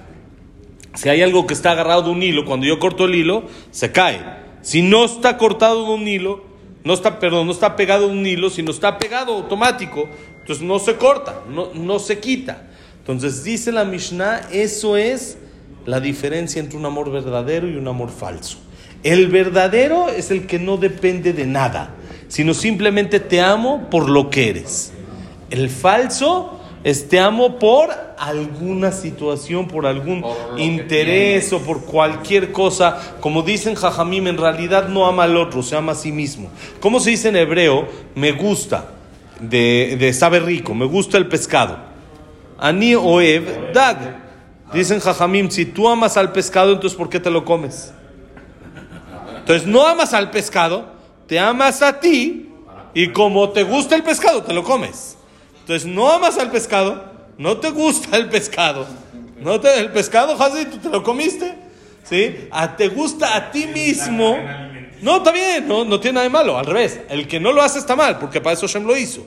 Si 0.96 1.08
hay 1.08 1.22
algo 1.22 1.48
que 1.48 1.54
está 1.54 1.72
agarrado 1.72 2.04
de 2.04 2.10
un 2.10 2.22
hilo, 2.22 2.44
cuando 2.44 2.66
yo 2.66 2.78
corto 2.78 3.06
el 3.06 3.16
hilo, 3.16 3.44
se 3.72 3.94
cae. 3.94 4.42
Si 4.62 4.82
no 4.82 5.06
está 5.06 5.38
cortado 5.38 5.86
de 5.86 5.91
un 5.94 6.08
hilo, 6.08 6.44
no 6.84 6.94
está, 6.94 7.20
perdón, 7.20 7.48
no 7.48 7.51
está 7.51 7.75
pegado 7.75 8.08
de 8.08 8.13
un 8.13 8.25
hilo, 8.25 8.50
sino 8.50 8.72
está 8.72 8.98
pegado 8.98 9.34
automático, 9.34 10.08
entonces 10.39 10.63
no 10.63 10.80
se 10.80 10.96
corta, 10.96 11.41
no, 11.50 11.70
no 11.74 12.00
se 12.00 12.20
quita. 12.20 12.70
Entonces 13.00 13.44
dice 13.44 13.72
la 13.72 13.86
Mishnah, 13.86 14.48
eso 14.51 14.98
es 14.98 15.38
la 15.86 16.00
diferencia 16.00 16.60
entre 16.60 16.77
un 16.77 16.86
amor 16.86 17.12
verdadero 17.12 17.68
y 17.68 17.75
un 17.75 17.88
amor 17.88 18.12
falso. 18.12 18.58
El 19.03 19.27
verdadero 19.27 20.10
es 20.10 20.30
el 20.30 20.46
que 20.46 20.60
no 20.60 20.77
depende 20.77 21.34
de 21.34 21.46
nada, 21.46 21.96
sino 22.27 22.53
simplemente 22.53 23.20
te 23.20 23.41
amo 23.41 23.89
por 23.89 24.10
lo 24.10 24.30
que 24.30 24.50
eres. 24.50 24.94
El 25.50 25.70
falso 25.70 26.61
es 26.84 27.08
te 27.10 27.20
amo 27.20 27.60
por 27.60 27.90
alguna 28.18 28.92
situación, 28.92 29.68
por 29.68 29.86
algún 29.86 30.22
Por 30.22 30.60
interés 30.60 31.54
o 31.54 31.60
por 31.60 31.84
cualquier 31.86 32.52
cosa. 32.52 33.18
Como 33.20 33.44
dicen 33.44 33.76
Jajamim, 33.76 34.28
en 34.28 34.38
realidad 34.38 34.88
no 34.88 35.06
ama 35.06 35.24
al 35.24 35.38
otro, 35.38 35.62
se 35.62 35.76
ama 35.76 35.92
a 35.92 35.96
sí 35.96 36.12
mismo. 36.12 36.50
¿Cómo 36.80 37.00
se 37.00 37.12
dice 37.12 37.30
en 37.30 37.36
hebreo? 37.36 37.88
Me 38.16 38.32
gusta, 38.32 38.86
de, 39.40 39.96
de 40.00 40.14
sabe 40.14 40.40
rico, 40.40 40.74
me 40.74 40.86
gusta 40.86 41.18
el 41.18 41.28
pescado. 41.28 41.78
Ani 42.58 42.96
oev 42.96 43.74
dag. 43.74 44.20
Dicen 44.74 45.00
Jajamim, 45.00 45.50
si 45.52 45.66
tú 45.66 45.88
amas 45.88 46.16
al 46.18 46.32
pescado, 46.32 46.72
entonces 46.72 46.98
¿por 46.98 47.10
qué 47.10 47.20
te 47.20 47.30
lo 47.30 47.44
comes? 47.44 47.94
Entonces 49.38 49.68
no 49.68 49.86
amas 49.86 50.14
al 50.14 50.32
pescado, 50.32 50.86
te 51.28 51.38
amas 51.38 51.82
a 51.82 52.00
ti 52.00 52.50
y 52.94 53.10
como 53.10 53.50
te 53.50 53.64
gusta 53.64 53.96
el 53.96 54.04
pescado, 54.04 54.44
te 54.44 54.54
lo 54.54 54.64
comes. 54.64 55.18
Entonces 55.62 55.88
no 55.88 56.12
amas 56.12 56.38
al 56.38 56.51
pescado, 56.51 57.03
no 57.38 57.58
te 57.58 57.70
gusta 57.70 58.18
el 58.18 58.30
pescado. 58.30 58.86
No 59.39 59.60
te, 59.60 59.80
el 59.80 59.91
pescado, 59.91 60.41
Hazi, 60.41 60.65
tú 60.65 60.77
te 60.77 60.89
lo 60.89 61.01
comiste. 61.03 61.56
¿Sí? 62.03 62.48
A, 62.51 62.75
te 62.75 62.88
gusta 62.88 63.36
a 63.36 63.51
ti 63.51 63.65
mismo. 63.68 64.38
No, 65.01 65.18
está 65.18 65.32
bien, 65.32 65.68
no, 65.68 65.84
no 65.84 66.00
tiene 66.00 66.15
nada 66.15 66.24
de 66.25 66.30
malo. 66.30 66.58
Al 66.58 66.65
revés, 66.65 67.00
el 67.10 67.27
que 67.27 67.39
no 67.39 67.51
lo 67.51 67.62
hace 67.62 67.80
está 67.80 67.96
mal, 67.96 68.20
porque 68.20 68.41
para 68.41 68.53
eso 68.53 68.68
Hashem 68.68 68.86
lo 68.86 68.96
hizo. 68.96 69.25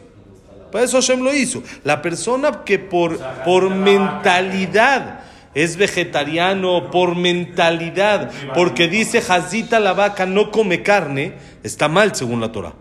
Para 0.71 0.85
eso 0.85 0.97
Hashem 0.97 1.23
lo 1.23 1.35
hizo. 1.35 1.63
La 1.83 2.03
persona 2.03 2.63
que 2.65 2.79
por, 2.79 3.19
por 3.45 3.71
mentalidad 3.71 5.21
es 5.55 5.77
vegetariano, 5.77 6.91
por 6.91 7.17
mentalidad, 7.17 8.31
porque 8.55 8.89
dice 8.89 9.23
Hazita 9.27 9.81
la 9.81 9.93
vaca 9.93 10.27
no 10.27 10.51
come 10.51 10.83
carne, 10.83 11.35
está 11.63 11.89
mal 11.89 12.15
según 12.15 12.41
la 12.41 12.53
Torah. 12.53 12.75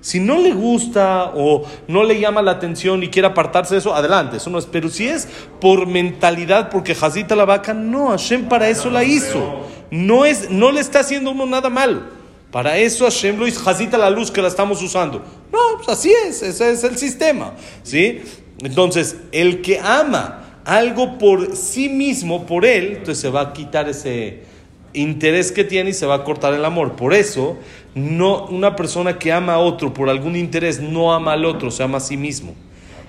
Si 0.00 0.18
no 0.18 0.38
le 0.38 0.52
gusta 0.52 1.32
o 1.34 1.64
no 1.86 2.04
le 2.04 2.18
llama 2.18 2.40
la 2.40 2.52
atención 2.52 3.02
y 3.02 3.08
quiere 3.08 3.28
apartarse 3.28 3.74
de 3.74 3.80
eso, 3.80 3.94
adelante, 3.94 4.38
eso 4.38 4.48
no 4.48 4.58
es. 4.58 4.66
Pero 4.66 4.88
si 4.88 5.06
es 5.06 5.28
por 5.60 5.86
mentalidad, 5.86 6.70
porque 6.70 6.96
Hazita 6.98 7.36
la 7.36 7.44
vaca, 7.44 7.74
no, 7.74 8.08
Hashem 8.08 8.48
para 8.48 8.68
eso 8.68 8.90
la 8.90 9.04
hizo. 9.04 9.66
No, 9.90 10.24
es, 10.24 10.50
no 10.50 10.72
le 10.72 10.80
está 10.80 11.00
haciendo 11.00 11.32
uno 11.32 11.44
nada 11.44 11.68
mal. 11.68 12.08
Para 12.50 12.78
eso 12.78 13.04
Hashem 13.04 13.38
lo 13.38 13.46
hizo, 13.46 13.68
Hazita 13.68 13.98
la 13.98 14.10
luz 14.10 14.30
que 14.30 14.40
la 14.40 14.48
estamos 14.48 14.82
usando. 14.82 15.18
No, 15.52 15.58
pues 15.76 15.88
así 15.90 16.12
es, 16.26 16.42
ese 16.42 16.72
es 16.72 16.82
el 16.82 16.96
sistema. 16.96 17.52
¿sí? 17.82 18.22
Entonces, 18.62 19.16
el 19.32 19.60
que 19.60 19.78
ama 19.80 20.60
algo 20.64 21.18
por 21.18 21.56
sí 21.56 21.88
mismo, 21.88 22.46
por 22.46 22.64
él, 22.64 22.96
entonces 22.98 23.18
se 23.18 23.30
va 23.30 23.40
a 23.42 23.52
quitar 23.52 23.88
ese 23.88 24.44
interés 24.92 25.52
que 25.52 25.64
tiene 25.64 25.90
y 25.90 25.94
se 25.94 26.06
va 26.06 26.16
a 26.16 26.24
cortar 26.24 26.54
el 26.54 26.64
amor. 26.64 26.96
Por 26.96 27.14
eso, 27.14 27.58
no, 27.94 28.46
una 28.46 28.76
persona 28.76 29.18
que 29.18 29.32
ama 29.32 29.54
a 29.54 29.58
otro 29.58 29.92
por 29.92 30.08
algún 30.08 30.36
interés 30.36 30.80
no 30.80 31.12
ama 31.12 31.32
al 31.32 31.44
otro, 31.44 31.70
se 31.70 31.82
ama 31.82 31.98
a 31.98 32.00
sí 32.00 32.16
mismo. 32.16 32.54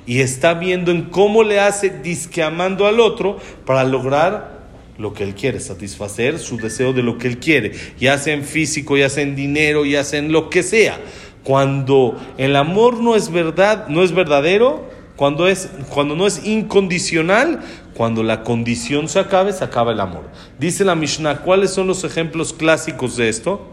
y 0.08 0.22
está 0.22 0.56
viendo 0.56 0.90
en 0.90 1.04
cómo 1.04 1.44
le 1.44 1.60
hace 1.60 1.90
disqueamando 1.90 2.88
al 2.88 3.00
otro 3.00 3.38
para 3.66 3.84
lograr 3.84 4.62
lo 4.98 5.14
que 5.14 5.24
él 5.24 5.36
quiere, 5.36 5.60
satisfacer 5.60 6.40
su 6.40 6.58
deseo 6.58 6.92
de 6.92 7.04
lo 7.04 7.18
que 7.18 7.28
él 7.28 7.38
quiere, 7.38 7.74
ya 8.00 8.18
sea 8.18 8.34
en 8.34 8.44
físico, 8.44 8.98
ya 8.98 9.10
sea 9.10 9.24
en 9.24 9.36
dinero, 9.36 9.86
ya 9.86 10.04
sea 10.04 10.20
en 10.20 10.32
lo 10.32 10.50
que 10.50 10.64
sea. 10.64 11.00
Cuando 11.44 12.20
el 12.38 12.56
amor 12.56 13.02
no 13.02 13.16
es 13.16 13.32
verdad, 13.32 13.88
no 13.88 14.04
es 14.04 14.12
verdadero, 14.12 14.90
cuando, 15.16 15.48
es, 15.48 15.70
cuando 15.90 16.16
no 16.16 16.26
es 16.26 16.46
incondicional, 16.46 17.62
cuando 17.94 18.24
la 18.24 18.44
condición 18.44 19.08
se 19.08 19.20
acabe, 19.20 19.54
se 19.54 19.64
acaba 19.64 19.92
el 19.92 20.00
amor. 20.00 20.24
Dice 20.60 20.84
la 20.84 20.96
Mishnah, 20.96 21.42
¿cuáles 21.42 21.72
son 21.72 21.88
los 21.88 22.04
ejemplos 22.04 22.54
clásicos 22.54 23.18
de 23.18 23.30
esto? 23.30 23.68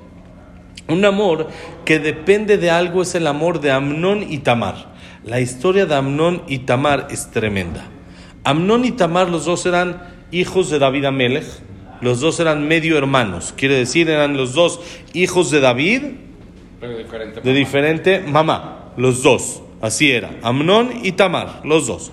Un 0.88 1.04
amor 1.04 1.48
que 1.84 1.98
depende 1.98 2.56
de 2.56 2.70
algo 2.70 3.02
es 3.02 3.14
el 3.14 3.26
amor 3.26 3.60
de 3.60 3.70
Amnón 3.70 4.24
y 4.28 4.38
Tamar. 4.38 4.94
La 5.24 5.40
historia 5.40 5.84
de 5.84 5.94
Amnón 5.94 6.42
y 6.48 6.60
Tamar 6.60 7.08
es 7.10 7.30
tremenda. 7.30 7.84
Amnón 8.44 8.86
y 8.86 8.92
Tamar, 8.92 9.28
los 9.28 9.44
dos 9.44 9.66
eran 9.66 10.02
hijos 10.30 10.70
de 10.70 10.78
David 10.78 11.04
Amelech, 11.04 11.44
los 12.00 12.20
dos 12.20 12.40
eran 12.40 12.66
medio 12.66 12.96
hermanos, 12.96 13.52
quiere 13.56 13.74
decir, 13.74 14.08
eran 14.08 14.36
los 14.36 14.54
dos 14.54 14.80
hijos 15.12 15.50
de 15.50 15.60
David, 15.60 16.02
Pero 16.80 16.96
diferente. 16.96 17.40
de 17.40 17.52
diferente 17.52 18.20
mamá, 18.20 18.92
los 18.96 19.22
dos, 19.22 19.62
así 19.82 20.10
era, 20.10 20.30
Amnón 20.42 20.90
y 21.02 21.12
Tamar, 21.12 21.60
los 21.64 21.86
dos. 21.86 22.12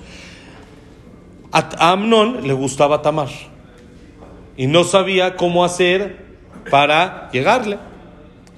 A 1.52 1.92
Amnón 1.92 2.46
le 2.46 2.54
gustaba 2.54 3.02
Tamar 3.02 3.30
y 4.58 4.68
no 4.68 4.84
sabía 4.84 5.36
cómo 5.38 5.64
hacer 5.64 6.26
para 6.70 7.30
llegarle, 7.32 7.78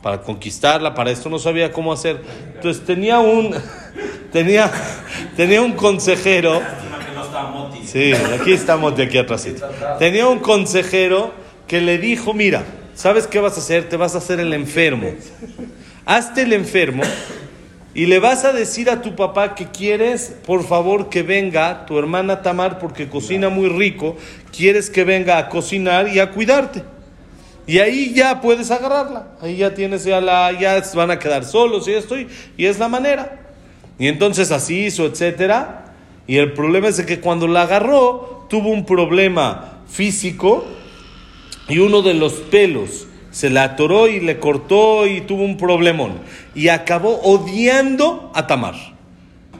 para 0.07 0.21
conquistarla, 0.21 0.95
para 0.95 1.11
esto 1.11 1.27
no 1.27 1.37
sabía 1.37 1.73
cómo 1.73 1.91
hacer. 1.91 2.21
Entonces 2.55 2.85
tenía 2.85 3.19
un, 3.19 3.53
tenía, 4.31 4.71
tenía 5.35 5.61
un 5.61 5.73
consejero. 5.73 6.61
Está 7.25 7.43
Moti. 7.47 7.85
Sí, 7.85 8.13
aquí 8.13 8.53
estamos 8.53 8.95
de 8.95 9.03
aquí 9.03 9.17
atrás. 9.17 9.45
Tenía 9.99 10.27
un 10.27 10.39
consejero 10.39 11.33
que 11.67 11.81
le 11.81 11.97
dijo, 11.97 12.33
mira, 12.33 12.63
¿sabes 12.95 13.27
qué 13.27 13.41
vas 13.41 13.57
a 13.57 13.59
hacer? 13.59 13.89
Te 13.89 13.97
vas 13.97 14.15
a 14.15 14.19
hacer 14.19 14.39
el 14.39 14.53
enfermo. 14.53 15.09
Hazte 16.05 16.43
el 16.43 16.53
enfermo 16.53 17.03
y 17.93 18.05
le 18.05 18.19
vas 18.19 18.45
a 18.45 18.53
decir 18.53 18.89
a 18.89 19.01
tu 19.01 19.13
papá 19.13 19.55
que 19.55 19.65
quieres, 19.71 20.37
por 20.45 20.65
favor, 20.65 21.09
que 21.09 21.21
venga 21.21 21.85
tu 21.85 21.99
hermana 21.99 22.41
Tamar 22.41 22.79
porque 22.79 23.09
cocina 23.09 23.49
muy 23.49 23.67
rico, 23.67 24.15
quieres 24.55 24.89
que 24.89 25.03
venga 25.03 25.37
a 25.37 25.49
cocinar 25.49 26.07
y 26.07 26.21
a 26.21 26.31
cuidarte. 26.31 26.95
Y 27.67 27.79
ahí 27.79 28.13
ya 28.13 28.39
puedes 28.39 28.71
agarrarla. 28.71 29.27
Ahí 29.41 29.57
ya 29.57 29.75
tienes 29.75 30.05
ya 30.05 30.21
la, 30.21 30.57
ya 30.57 30.81
van 30.95 31.11
a 31.11 31.19
quedar 31.19 31.43
solos 31.43 31.85
y 31.89 31.93
esto 31.93 32.15
y, 32.17 32.27
es 32.57 32.79
la 32.79 32.87
manera. 32.87 33.41
Y 33.99 34.07
entonces 34.07 34.51
así 34.51 34.85
hizo, 34.85 35.05
etcétera. 35.05 35.93
Y 36.25 36.37
el 36.37 36.53
problema 36.53 36.87
es 36.87 37.01
que 37.01 37.19
cuando 37.19 37.45
la 37.47 37.63
agarró 37.63 38.47
tuvo 38.49 38.69
un 38.69 38.85
problema 38.85 39.81
físico 39.89 40.65
y 41.67 41.79
uno 41.79 42.01
de 42.01 42.13
los 42.13 42.33
pelos 42.33 43.07
se 43.31 43.49
la 43.49 43.63
atoró 43.63 44.07
y 44.07 44.21
le 44.21 44.39
cortó 44.39 45.05
y 45.05 45.21
tuvo 45.21 45.43
un 45.43 45.57
problemón. 45.57 46.19
Y 46.55 46.69
acabó 46.69 47.19
odiando 47.21 48.31
a 48.33 48.47
Tamar. 48.47 48.75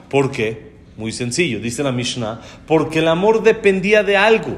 ¿Por 0.08 0.30
qué? 0.30 0.72
Muy 0.96 1.12
sencillo, 1.12 1.60
dice 1.60 1.82
la 1.82 1.92
Mishnah, 1.92 2.40
porque 2.66 3.00
el 3.00 3.08
amor 3.08 3.42
dependía 3.42 4.02
de 4.02 4.16
algo. 4.16 4.56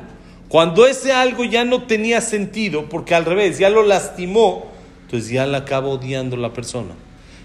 Cuando 0.50 0.88
ese 0.88 1.12
algo 1.12 1.44
ya 1.44 1.64
no 1.64 1.84
tenía 1.84 2.20
sentido, 2.20 2.88
porque 2.88 3.14
al 3.14 3.24
revés, 3.24 3.60
ya 3.60 3.70
lo 3.70 3.84
lastimó, 3.84 4.66
entonces 5.02 5.30
ya 5.30 5.46
la 5.46 5.58
acaba 5.58 5.86
odiando 5.86 6.36
la 6.36 6.52
persona. 6.52 6.90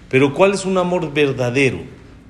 Pero 0.08 0.34
¿cuál 0.34 0.54
es 0.54 0.64
un 0.64 0.76
amor 0.76 1.14
verdadero? 1.14 1.78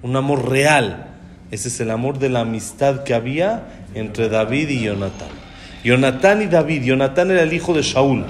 Un 0.03 0.17
amor 0.17 0.51
real. 0.51 1.15
Ese 1.51 1.69
es 1.69 1.81
el 1.81 1.91
amor 1.91 2.19
de 2.19 2.29
la 2.29 2.41
amistad 2.41 3.05
que 3.05 3.15
había 3.15 3.87
entre 3.95 4.29
David 4.29 4.69
y 4.69 4.85
Jonatán. 4.85 5.31
Jonatán 5.83 6.43
y 6.43 6.47
David. 6.47 6.83
Jonatán 6.85 7.31
era 7.31 7.43
el 7.43 7.55
hijo 7.55 7.73
de 7.73 7.81
Shaul. 7.81 8.27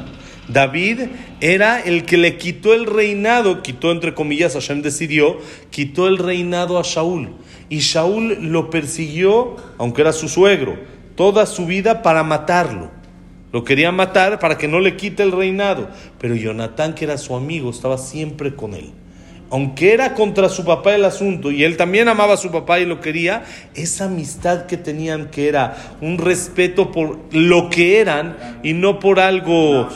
David 0.47 1.01
era 1.41 1.81
el 1.81 2.05
que 2.05 2.17
le 2.17 2.37
quitó 2.37 2.75
el 2.75 2.87
reinado, 2.87 3.61
quitó 3.61 3.91
entre 3.91 4.15
comillas, 4.15 4.53
Hashem 4.53 4.83
decidió, 4.83 5.39
quitó 5.71 6.07
el 6.07 6.19
reinado 6.19 6.79
a 6.79 6.83
Shaul. 6.85 7.31
Y 7.69 7.79
Shaul 7.79 8.53
lo 8.53 8.71
persiguió, 8.71 9.57
aunque 9.79 10.03
era 10.03 10.13
su 10.13 10.29
suegro, 10.29 10.79
toda 11.17 11.47
su 11.47 11.67
vida 11.67 12.03
para 12.03 12.23
matarlo. 12.23 12.91
Lo 13.53 13.65
quería 13.65 13.91
matar 13.91 14.39
para 14.39 14.59
que 14.59 14.69
no 14.69 14.81
le 14.81 14.97
quite 14.97 15.23
el 15.23 15.33
reinado. 15.33 15.89
Pero 16.19 16.37
Jonatán, 16.37 16.95
que 16.95 17.05
era 17.05 17.19
su 17.19 17.35
amigo, 17.35 17.71
estaba 17.71 17.99
siempre 17.99 18.55
con 18.55 18.75
él. 18.75 18.93
Aunque 19.49 19.93
era 19.93 20.15
contra 20.15 20.49
su 20.49 20.65
papá 20.65 20.95
el 20.97 21.05
asunto 21.05 21.53
y 21.53 21.63
él 21.63 21.77
también 21.77 22.09
amaba 22.09 22.35
a 22.35 22.37
su 22.37 22.51
papá 22.51 22.81
y 22.81 22.85
lo 22.85 23.01
quería, 23.01 23.45
esa 23.75 24.07
amistad 24.07 24.67
que 24.67 24.77
tenían, 24.77 25.31
que 25.31 25.49
era 25.49 25.97
un 26.01 26.19
respeto 26.19 26.91
por 26.91 27.21
lo 27.33 27.71
que 27.71 28.01
eran 28.01 28.37
y 28.65 28.73
no 28.73 28.99
por 28.99 29.21
algo. 29.21 29.89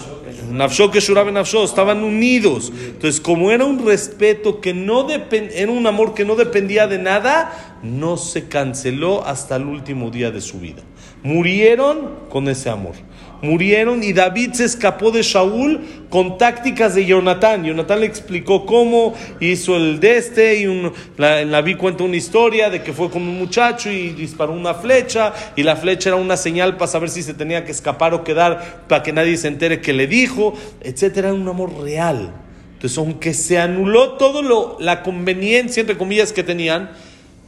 Nafshó 0.53 0.93
que 0.93 1.01
Nafshó, 1.33 1.65
estaban 1.65 2.05
unidos. 2.05 2.73
Entonces, 2.73 3.21
como 3.21 3.51
era 3.51 3.65
un 3.65 3.85
respeto 3.85 4.61
que 4.61 4.73
no 4.73 5.03
depend, 5.03 5.51
era 5.53 5.73
un 5.73 5.87
amor 5.87 6.15
que 6.15 6.25
no 6.25 6.37
dependía 6.37 6.87
de 6.87 6.99
nada, 6.99 7.79
no 7.83 8.17
se 8.17 8.49
canceló 8.49 9.27
hasta 9.27 9.57
el 9.57 9.65
último 9.65 10.11
día 10.11 10.31
de 10.31 10.41
su 10.41 10.61
vida. 10.61 10.83
Murieron 11.23 12.11
con 12.31 12.49
ese 12.49 12.71
amor. 12.71 12.95
Murieron 13.43 14.03
y 14.03 14.13
David 14.13 14.53
se 14.53 14.65
escapó 14.65 15.11
de 15.11 15.23
Shaul 15.23 15.81
con 16.11 16.37
tácticas 16.37 16.95
de 16.95 17.07
Jonatán. 17.07 17.65
Jonatán 17.65 18.01
le 18.01 18.07
explicó 18.07 18.67
cómo 18.67 19.15
hizo 19.41 19.77
el 19.77 19.99
de 19.99 20.19
este 20.19 20.61
y 20.61 20.67
un, 20.67 20.93
la, 21.17 21.45
la 21.45 21.63
vi 21.63 21.75
cuenta 21.75 22.05
una 22.05 22.17
historia 22.17 22.69
de 22.69 22.83
que 22.83 22.93
fue 22.93 23.11
con 23.11 23.23
un 23.23 23.39
muchacho 23.39 23.91
y 23.91 24.11
disparó 24.11 24.53
una 24.53 24.75
flecha 24.75 25.33
y 25.57 25.63
la 25.63 25.77
flecha 25.77 26.11
era 26.11 26.17
una 26.17 26.37
señal 26.37 26.77
para 26.77 26.89
saber 26.89 27.09
si 27.09 27.23
se 27.23 27.33
tenía 27.33 27.65
que 27.65 27.73
escapar 27.73 28.13
o 28.13 28.25
quedar 28.25 28.85
para 28.89 29.03
que 29.03 29.13
nadie 29.13 29.37
se 29.39 29.49
entere 29.49 29.81
que 29.81 29.95
le 29.95 30.07
dijo, 30.07 30.53
etcétera, 30.83 31.29
era 31.29 31.35
un 31.35 31.49
amor 31.49 31.73
real. 31.83 32.33
Entonces, 32.75 32.99
aunque 32.99 33.33
se 33.35 33.59
anuló 33.59 34.13
todo 34.13 34.43
lo, 34.43 34.77
la 34.81 35.03
conveniencia 35.03 35.81
entre 35.81 35.97
comillas 35.97 36.33
que 36.33 36.43
tenían, 36.43 36.91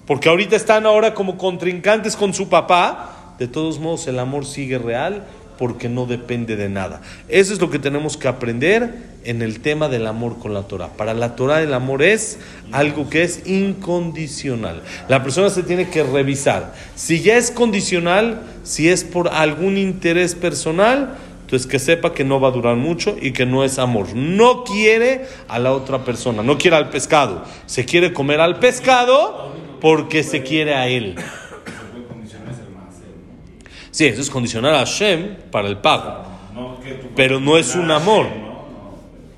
porque 0.07 0.29
ahorita 0.29 0.57
están 0.57 0.85
ahora 0.85 1.15
como 1.15 1.39
contrincantes 1.39 2.17
con 2.17 2.35
su 2.35 2.49
papá, 2.49 3.12
de 3.43 3.49
todos 3.49 3.81
modos 3.81 4.07
el 4.07 4.21
amor 4.21 4.47
sigue 4.47 4.79
real 4.79 5.25
porque 5.59 5.89
no 5.89 6.07
depende 6.07 6.55
de 6.55 6.69
nada. 6.69 7.03
Eso 7.29 7.53
es 7.53 7.61
lo 7.61 7.71
que 7.71 7.81
tenemos 7.81 8.17
que 8.17 8.29
aprender 8.29 8.95
en 9.25 9.43
el 9.43 9.61
tema 9.61 9.89
del 9.89 10.07
amor 10.07 10.39
con 10.39 10.55
la 10.55 10.63
Torah. 10.63 10.91
Para 10.97 11.13
la 11.13 11.35
Torah 11.35 11.61
el 11.61 11.75
amor 11.75 12.03
es 12.03 12.39
algo 12.71 13.11
que 13.11 13.25
es 13.25 13.47
incondicional. 13.47 14.83
La 15.09 15.25
persona 15.25 15.51
se 15.51 15.65
tiene 15.65 15.89
que 15.89 16.05
revisar. 16.05 16.73
Si 16.95 17.21
ya 17.21 17.37
es 17.37 17.51
condicional, 17.51 18.43
si 18.63 18.89
es 18.89 19.03
por 19.03 19.29
algún 19.29 19.77
interés 19.77 20.37
personal, 20.37 21.17
entonces 21.43 21.67
que 21.67 21.81
sepa 21.81 22.15
que 22.15 22.25
no 22.25 22.41
va 22.41 22.49
a 22.49 22.53
durar 22.53 22.77
mucho 22.77 23.17
y 23.21 23.33
que 23.33 23.45
no 23.45 23.65
es 23.65 23.81
amor. 23.81 24.15
No 24.15 24.63
quiere 24.63 25.27
a 25.49 25.59
la 25.59 25.73
otra 25.73 26.05
persona, 26.05 26.45
no 26.45 26.59
quiere 26.59 26.77
al 26.77 26.91
pescado. 26.91 27.45
Se 27.67 27.85
quiere 27.85 28.13
comer 28.13 28.41
al 28.41 28.61
pescado 28.61 29.53
porque 29.81 30.23
se 30.23 30.43
quiere 30.45 30.75
a 30.75 30.87
él. 30.87 31.17
Se 31.17 31.23
puede 31.93 32.07
condicionar 32.07 32.53
es 32.53 32.59
el 32.61 32.73
más. 32.73 32.95
¿no? 33.01 33.82
Sí, 33.93 34.07
eso 34.07 34.23
es 34.23 34.31
condicionar 34.31 34.75
a 34.75 34.79
Hashem 34.79 35.37
para 35.51 35.69
el 35.69 35.77
pago. 35.77 36.25
No 36.55 36.79
Pero 37.15 37.39
no 37.41 37.59
es 37.59 37.75
un 37.75 37.91
amor. 37.91 38.27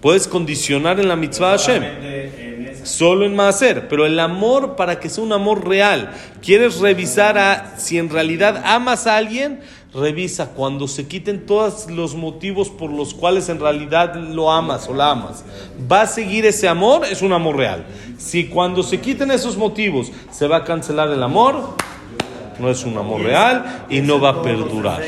Puedes 0.01 0.29
condicionar 0.29 1.01
en 1.01 1.09
la 1.09 1.17
mitzvah 1.17 1.55
a 1.55 1.59
Hashem. 1.59 1.83
Solamente 1.83 2.55
en 2.55 2.69
esa. 2.69 2.87
Solo 2.87 3.27
en 3.27 3.35
Maaser, 3.35 3.89
pero 3.89 4.07
el 4.07 4.21
amor 4.21 4.77
para 4.77 5.01
que 5.01 5.09
sea 5.09 5.25
un 5.25 5.33
amor 5.33 5.67
real. 5.67 6.13
¿Quieres 6.41 6.79
revisar 6.79 7.37
a 7.37 7.75
si 7.79 7.99
en 7.99 8.11
realidad 8.11 8.63
amas 8.65 9.09
a 9.09 9.17
alguien? 9.17 9.61
Revisa 9.93 10.51
cuando 10.51 10.87
se 10.87 11.09
quiten 11.09 11.47
todos 11.47 11.91
los 11.91 12.15
motivos 12.15 12.69
por 12.69 12.91
los 12.91 13.13
cuales 13.13 13.49
en 13.49 13.59
realidad 13.59 14.15
lo 14.15 14.53
amas 14.53 14.89
o 14.89 14.95
la 14.95 15.11
amas. 15.11 15.45
¿Va 15.91 16.03
a 16.03 16.07
seguir 16.07 16.47
ese 16.47 16.69
amor? 16.69 17.05
Es 17.07 17.23
un 17.23 17.33
amor 17.33 17.57
real. 17.57 17.87
Si 18.19 18.47
cuando 18.47 18.85
se 18.85 19.01
quiten 19.01 19.33
esos 19.33 19.57
motivos 19.57 20.13
se 20.31 20.47
va 20.47 20.59
a 20.59 20.65
cancelar 20.65 21.11
el 21.11 21.23
amor, 21.23 21.75
no 22.59 22.71
es 22.71 22.85
un 22.85 22.97
amor 22.99 23.23
real 23.23 23.87
y 23.91 24.01
no 24.01 24.21
va 24.21 24.31
a 24.31 24.43
perdurar 24.43 25.03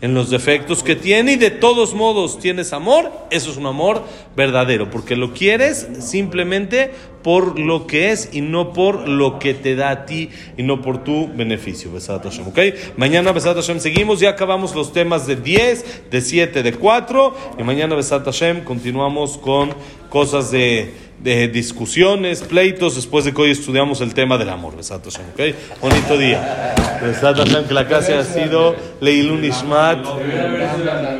en 0.00 0.14
los 0.14 0.30
defectos 0.30 0.82
que 0.82 0.94
tiene 0.94 1.32
y 1.32 1.36
de 1.36 1.50
todos 1.50 1.94
modos 1.94 2.38
tienes 2.38 2.72
amor, 2.72 3.10
eso 3.30 3.50
es 3.50 3.56
un 3.56 3.66
amor 3.66 4.02
verdadero, 4.36 4.90
porque 4.90 5.16
lo 5.16 5.32
quieres 5.32 5.88
simplemente 6.00 6.92
por 7.22 7.58
lo 7.58 7.86
que 7.86 8.12
es 8.12 8.30
y 8.32 8.40
no 8.40 8.72
por 8.72 9.08
lo 9.08 9.40
que 9.40 9.54
te 9.54 9.74
da 9.74 9.90
a 9.90 10.06
ti 10.06 10.30
y 10.56 10.62
no 10.62 10.80
por 10.82 11.02
tu 11.02 11.28
beneficio. 11.34 11.92
Besat 11.92 12.22
Hashem, 12.22 12.46
¿ok? 12.46 12.58
Mañana 12.96 13.32
Besat 13.32 13.56
Hashem 13.56 13.80
seguimos, 13.80 14.20
ya 14.20 14.30
acabamos 14.30 14.74
los 14.74 14.92
temas 14.92 15.26
de 15.26 15.34
10, 15.34 16.10
de 16.10 16.20
7, 16.20 16.62
de 16.62 16.72
4 16.74 17.36
y 17.58 17.62
mañana 17.64 17.96
Besat 17.96 18.24
Hashem 18.24 18.62
continuamos 18.62 19.36
con 19.36 19.74
cosas 20.10 20.52
de 20.52 21.07
de 21.22 21.48
discusiones, 21.48 22.42
pleitos, 22.42 22.94
después 22.94 23.24
de 23.24 23.34
que 23.34 23.42
hoy 23.42 23.50
estudiamos 23.50 24.00
el 24.00 24.14
tema 24.14 24.38
del 24.38 24.48
amor. 24.50 24.76
Besat 24.76 25.04
Hashem, 25.04 25.26
¿ok? 25.34 25.80
Bonito 25.80 26.16
día. 26.16 26.74
Besat 27.02 27.36
Hashem, 27.36 27.64
que 27.66 27.74
la 27.74 27.86
clase 27.86 28.14
ha 28.14 28.24
sido 28.24 28.76
Leilun 29.00 29.44
Ishmat, 29.44 30.06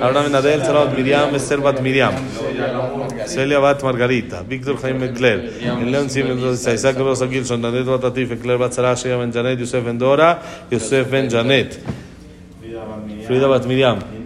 Abraham 0.01 0.33
Nadel, 0.33 0.63
Sarabat 0.63 0.97
Miriam, 0.97 1.35
Esther 1.35 1.61
Bat 1.61 1.81
Miriam, 1.81 2.15
Celia 3.27 3.59
Bat 3.59 3.83
Margarita, 3.83 4.43
Víctor 4.43 4.81
Jaime 4.81 5.07
Ecler, 5.07 5.61
León 5.85 6.11
Simon 6.11 6.39
Isaac 6.53 6.97
Rosa 6.99 7.27
Gilson, 7.27 7.61
Danet 7.61 7.85
Bat 7.85 8.05
Atif, 8.05 8.33
Ecler 8.33 8.57
Bat 8.57 8.77
Ben 8.77 9.33
Janet, 9.33 9.59
Yosef 9.59 9.85
Ben 9.85 9.99
Dora, 9.99 10.41
Yosef 10.71 11.11
Ben 11.11 11.29
Janet, 11.29 11.79
Frida 13.27 13.47
Bat 13.49 13.67
Miriam. 13.67 14.18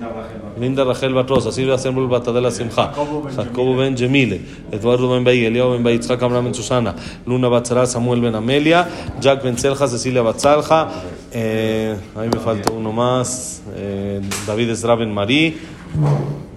Linda 0.59 0.85
Rachel 0.85 1.15
Bat 1.15 1.31
Rosa, 1.31 1.53
Silvia 1.53 1.79
Sembul 1.79 2.09
Bat 2.09 2.29
Adela 2.29 2.51
Simcha, 2.51 2.93
Jacobo 3.37 3.77
Ben 3.77 3.97
Gemile, 3.97 4.41
Eduardo 4.71 5.09
Ben 5.09 5.25
Bay, 5.25 5.45
Eliao 5.47 5.73
Ben 5.73 5.83
Bay, 5.83 5.99
Yitzhak 5.99 6.23
Amram 6.23 6.45
Ben 6.45 6.55
Susana, 6.55 6.95
Luna 7.27 7.49
Bat 7.49 7.67
Zara, 7.67 7.87
Samuel 7.87 8.21
Ben 8.21 8.35
Amelia, 8.35 8.87
Jack 9.21 9.43
Ben 9.43 9.57
Celja, 9.57 9.89
Cecilia 9.89 10.23
Bat 10.23 10.39
Zalja, 10.41 10.89
eh, 11.33 11.97
ahí 12.15 12.29
me 12.29 12.39
falta 12.39 12.73
uno 12.73 12.93
más, 12.93 13.63
eh, 13.75 14.21
David 14.47 14.71
Esra 14.71 14.95
Ben 14.95 15.13
Marí, 15.13 15.57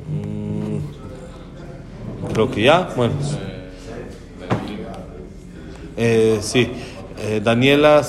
mm, 0.08 0.78
creo 2.34 2.52
que 2.52 2.64
ya, 2.64 2.90
bueno, 2.96 3.14
eh, 5.96 6.40
sí, 6.42 6.68
eh, 7.20 7.42
Daniela, 7.44 8.02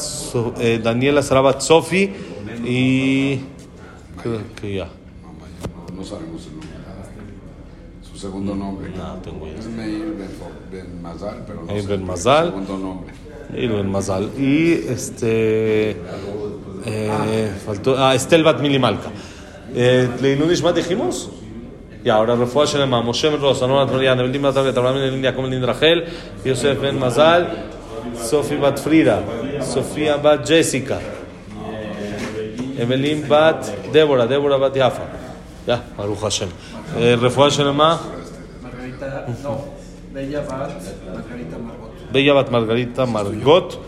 Daniela 0.83 1.23
Sarabat 1.23 1.61
Sofi 1.61 2.11
y 2.65 3.37
creo 4.21 4.41
que 4.61 4.75
ya. 4.75 4.89
Sabemos 6.07 6.47
el. 6.47 8.09
Su 8.09 8.17
segundo 8.17 8.55
nombre. 8.55 8.91
No, 8.97 9.15
tengo 9.23 9.47
idea. 9.47 9.59
Es 9.59 9.67
Meir 9.67 10.15
Ben, 10.17 10.31
Ben 10.71 11.03
Mazal, 11.03 11.45
pero 11.47 11.61
no 11.63 11.67
Meir 11.67 11.83
sé 11.83 11.89
Ben 11.89 12.07
Mazal. 12.07 12.47
segundo 12.47 12.79
nombre. 12.79 13.13
Y 13.55 13.67
Ben 13.67 13.91
Mazal. 13.91 14.31
Y 14.39 14.73
este. 14.73 15.97
Eh, 16.87 17.53
faltó. 17.65 17.97
Ah, 17.99 18.15
Estel 18.15 18.45
Bat 18.45 18.61
Milimalka. 18.61 19.11
Eh, 19.75 20.09
¿Leilun 20.23 20.51
Ishmat 20.51 20.77
dijimos? 20.77 21.31
Y 22.05 22.09
ahora 22.09 22.37
refuah 22.37 22.67
Shelema, 22.67 23.03
Moshe 23.03 23.29
Rosa, 23.31 23.67
Nora 23.67 23.85
Toriana, 23.91 24.23
Ben 24.23 24.33
Dimna 24.33 24.53
Tablet, 24.53 24.77
Abraham 24.77 25.01
Ben 25.01 25.15
India, 25.15 25.67
Rachel, 25.67 26.05
Yosef 26.45 26.81
Ben 26.81 26.99
Mazal, 27.01 27.49
Sofi 28.15 28.55
Bat 28.57 28.79
Frida, 28.79 29.23
Sofía 29.61 30.17
Bat 30.17 30.47
Jessica, 30.47 31.01
Evelyn 32.79 33.27
Bat 33.27 33.91
Débora, 33.93 34.27
Débora 34.29 34.57
Bat 34.57 34.77
Yafa. 34.77 35.16
Ya, 35.67 35.83
Baruch 35.97 36.21
Hashem. 36.21 36.49
Eh, 36.97 37.17
refuah 37.17 37.51
Shelema, 37.51 37.99
Margarita, 38.63 39.27
no, 39.43 39.65
Bella 40.13 40.41
Bat, 40.43 40.71
Margarita 41.13 41.59
Margot. 41.59 42.13
Bella 42.13 42.33
Bat 42.35 42.51
Margarita 42.51 43.07
Margot, 43.07 43.79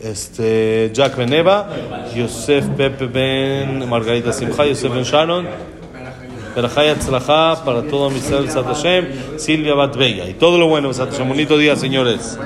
este, 0.00 0.90
Jack 0.92 1.16
Ben 1.16 1.32
Eva, 1.32 1.68
Yosef 2.14 2.68
Pepe 2.76 3.06
Ben 3.06 3.88
Margarita 3.88 4.32
Simcha, 4.34 4.66
Yosef 4.66 4.92
Ben 4.92 5.04
Sharon, 5.04 5.46
Berajay 6.54 6.94
Tzlaja 6.94 7.64
para 7.64 7.82
todo 7.82 8.10
Misrael 8.10 8.50
Sat 8.50 8.66
Hashem, 8.66 9.38
Silvia 9.38 9.74
Bat 9.74 9.96
Bella. 9.96 10.28
Y 10.28 10.34
todo 10.34 10.58
lo 10.58 10.68
bueno, 10.68 10.92
Hashem. 10.92 11.26
Bonito 11.26 11.58
día, 11.58 11.74
señores. 11.74 12.38